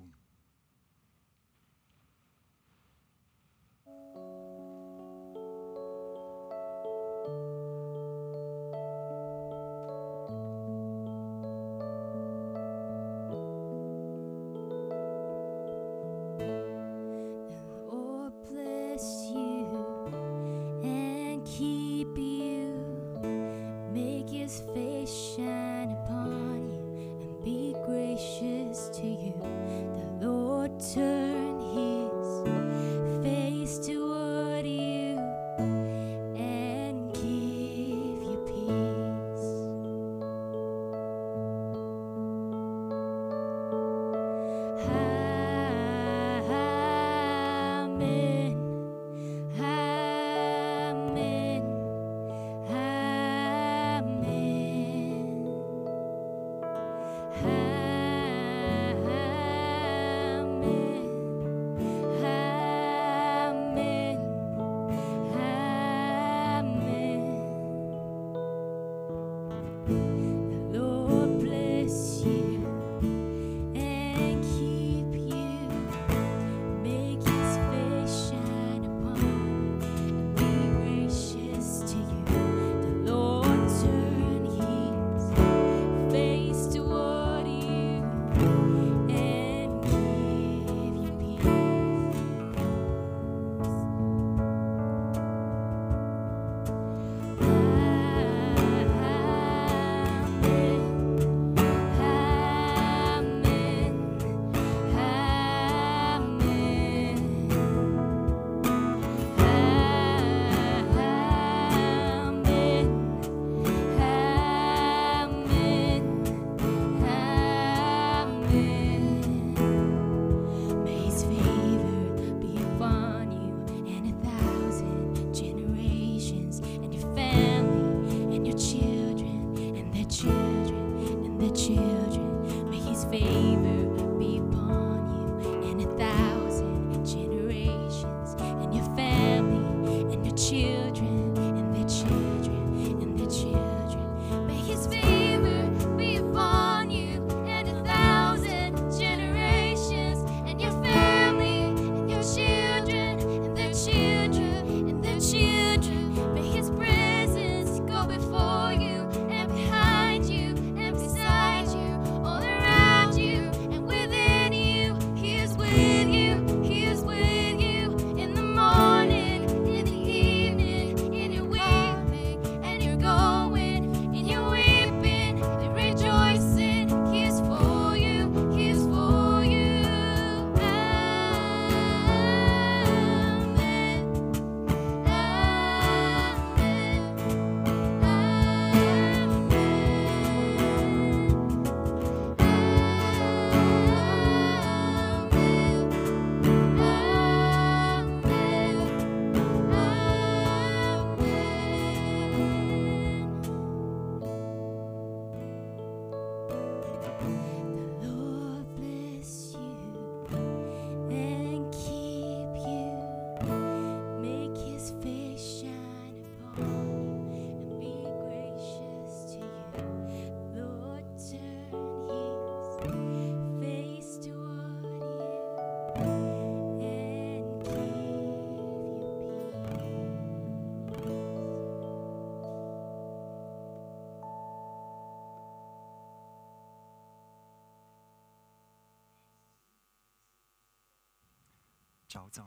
[242.16, 242.46] 保障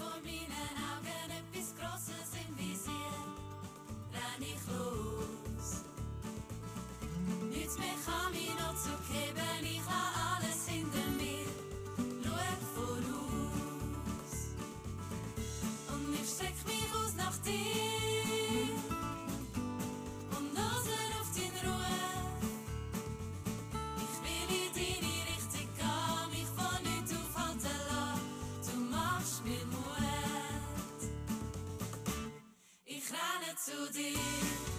[0.00, 3.14] vor meinen Augen etwas Grosses im Visier,
[4.16, 5.68] renn ich los.
[7.50, 11.46] Nichts mehr kann mich noch zu geben, ich lasse alles hinter mir,
[12.24, 14.32] schau voraus.
[15.92, 17.99] Und ich streck mich aus nach dir.
[33.66, 34.69] to the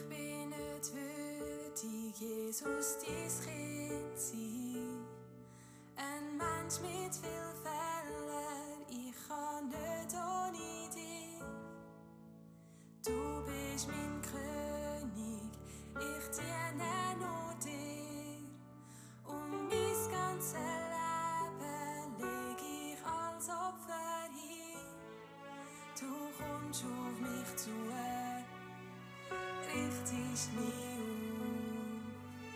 [0.00, 5.04] Ich bin nicht würdig, Jesus, dies Kind sein.
[5.96, 11.42] Ein Mensch mit viel Fehlern, ich kann nicht ohne dich.
[13.04, 15.50] Du bist mein König,
[15.96, 18.40] ich diene nur dir.
[19.26, 20.54] Und mein ganzes
[21.60, 24.80] Leben leg ich als Opfer hin.
[25.98, 28.29] Du kommst auf mich zu
[29.74, 30.64] richtest mich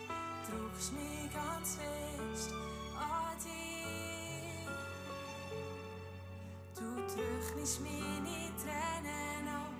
[0.09, 0.17] auf,
[0.49, 2.51] drückst mich ganz fest
[2.97, 4.67] an dich.
[6.75, 9.73] Du trocknest meine Tränen ab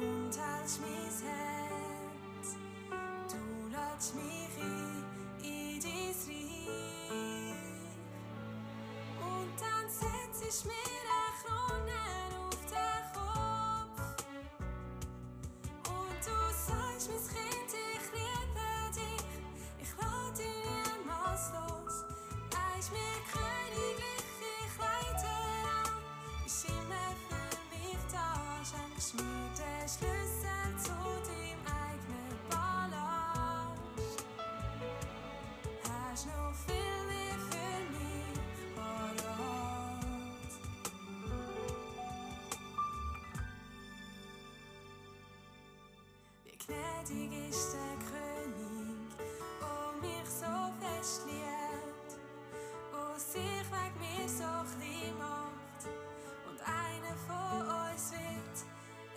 [0.00, 2.56] und hältst mein Herz.
[3.30, 5.04] Du lädst mich ein
[5.42, 6.76] in dein Reich.
[9.20, 12.25] Und dann setz ich mir eine Krone
[17.08, 17.45] mis
[46.66, 49.10] gnädig ist der König,
[49.60, 52.10] wo mich so fest liebt,
[52.92, 55.80] wo sich wegen mir so klein macht
[56.48, 58.56] und einer von uns wird.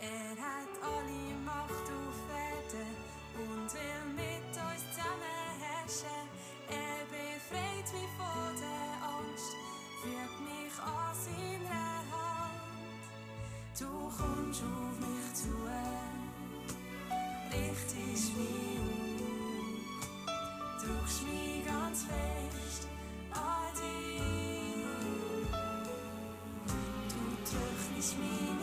[0.00, 2.96] Er hat alle Macht auf Erden
[3.36, 6.26] und will mit uns zusammen herrschen.
[6.68, 9.52] Er befreit mich von der Angst,
[10.02, 13.02] führt mich an seiner Hand.
[13.78, 15.48] Du kommst auf mich zu
[17.52, 20.32] richtest mich auf,
[20.82, 22.88] drückst mich ganz fest
[23.32, 25.50] an dich.
[27.08, 27.20] Du
[27.50, 28.59] trocknest meine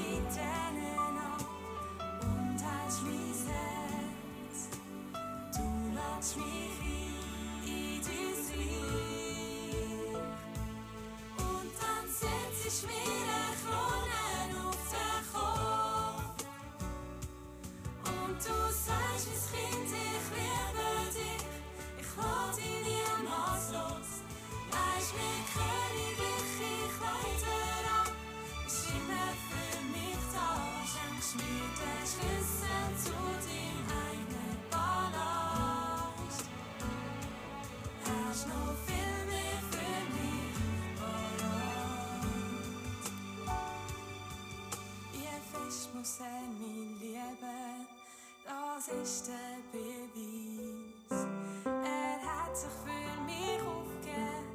[48.89, 51.27] ist der Beweis.
[51.65, 54.47] Er hat sich für mich aufgegeben,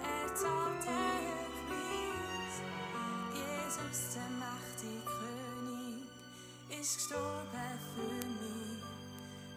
[0.00, 2.54] er zahlt den Höchpreis.
[3.34, 6.08] Jesus, der mächtige König,
[6.80, 8.82] ist gestorben für mich.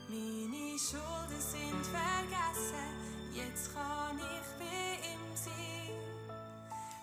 [0.09, 2.91] Meine Schulden sind vergessen,
[3.33, 5.95] jetzt kann ich bei ihm sein.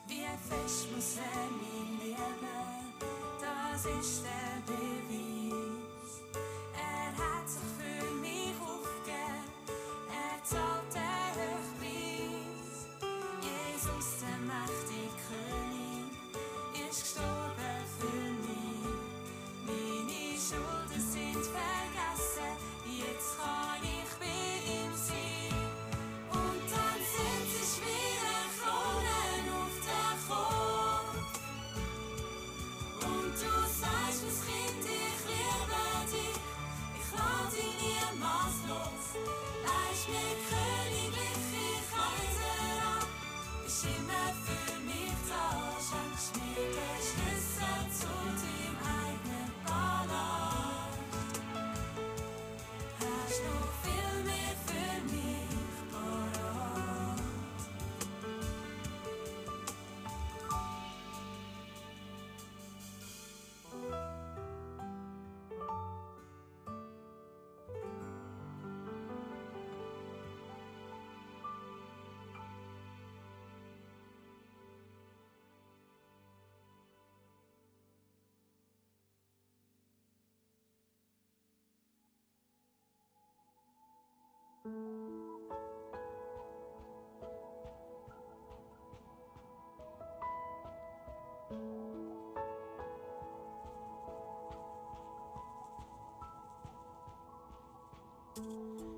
[0.06, 2.92] Wie fest muss er mich lieben,
[3.40, 5.35] das ist der Beweis.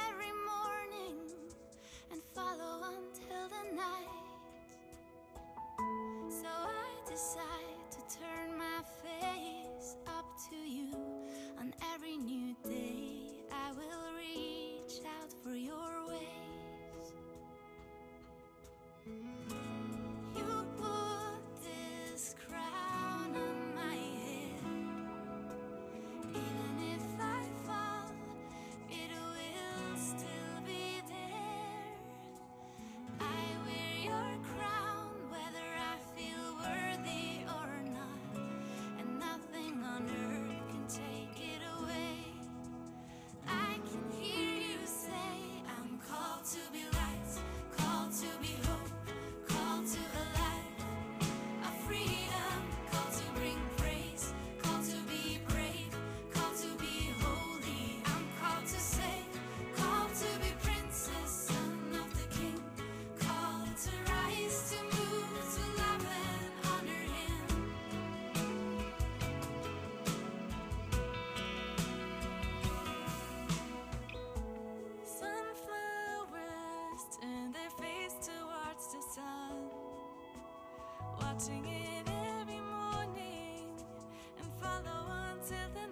[81.38, 83.70] watching it every morning
[84.40, 85.87] and follow until the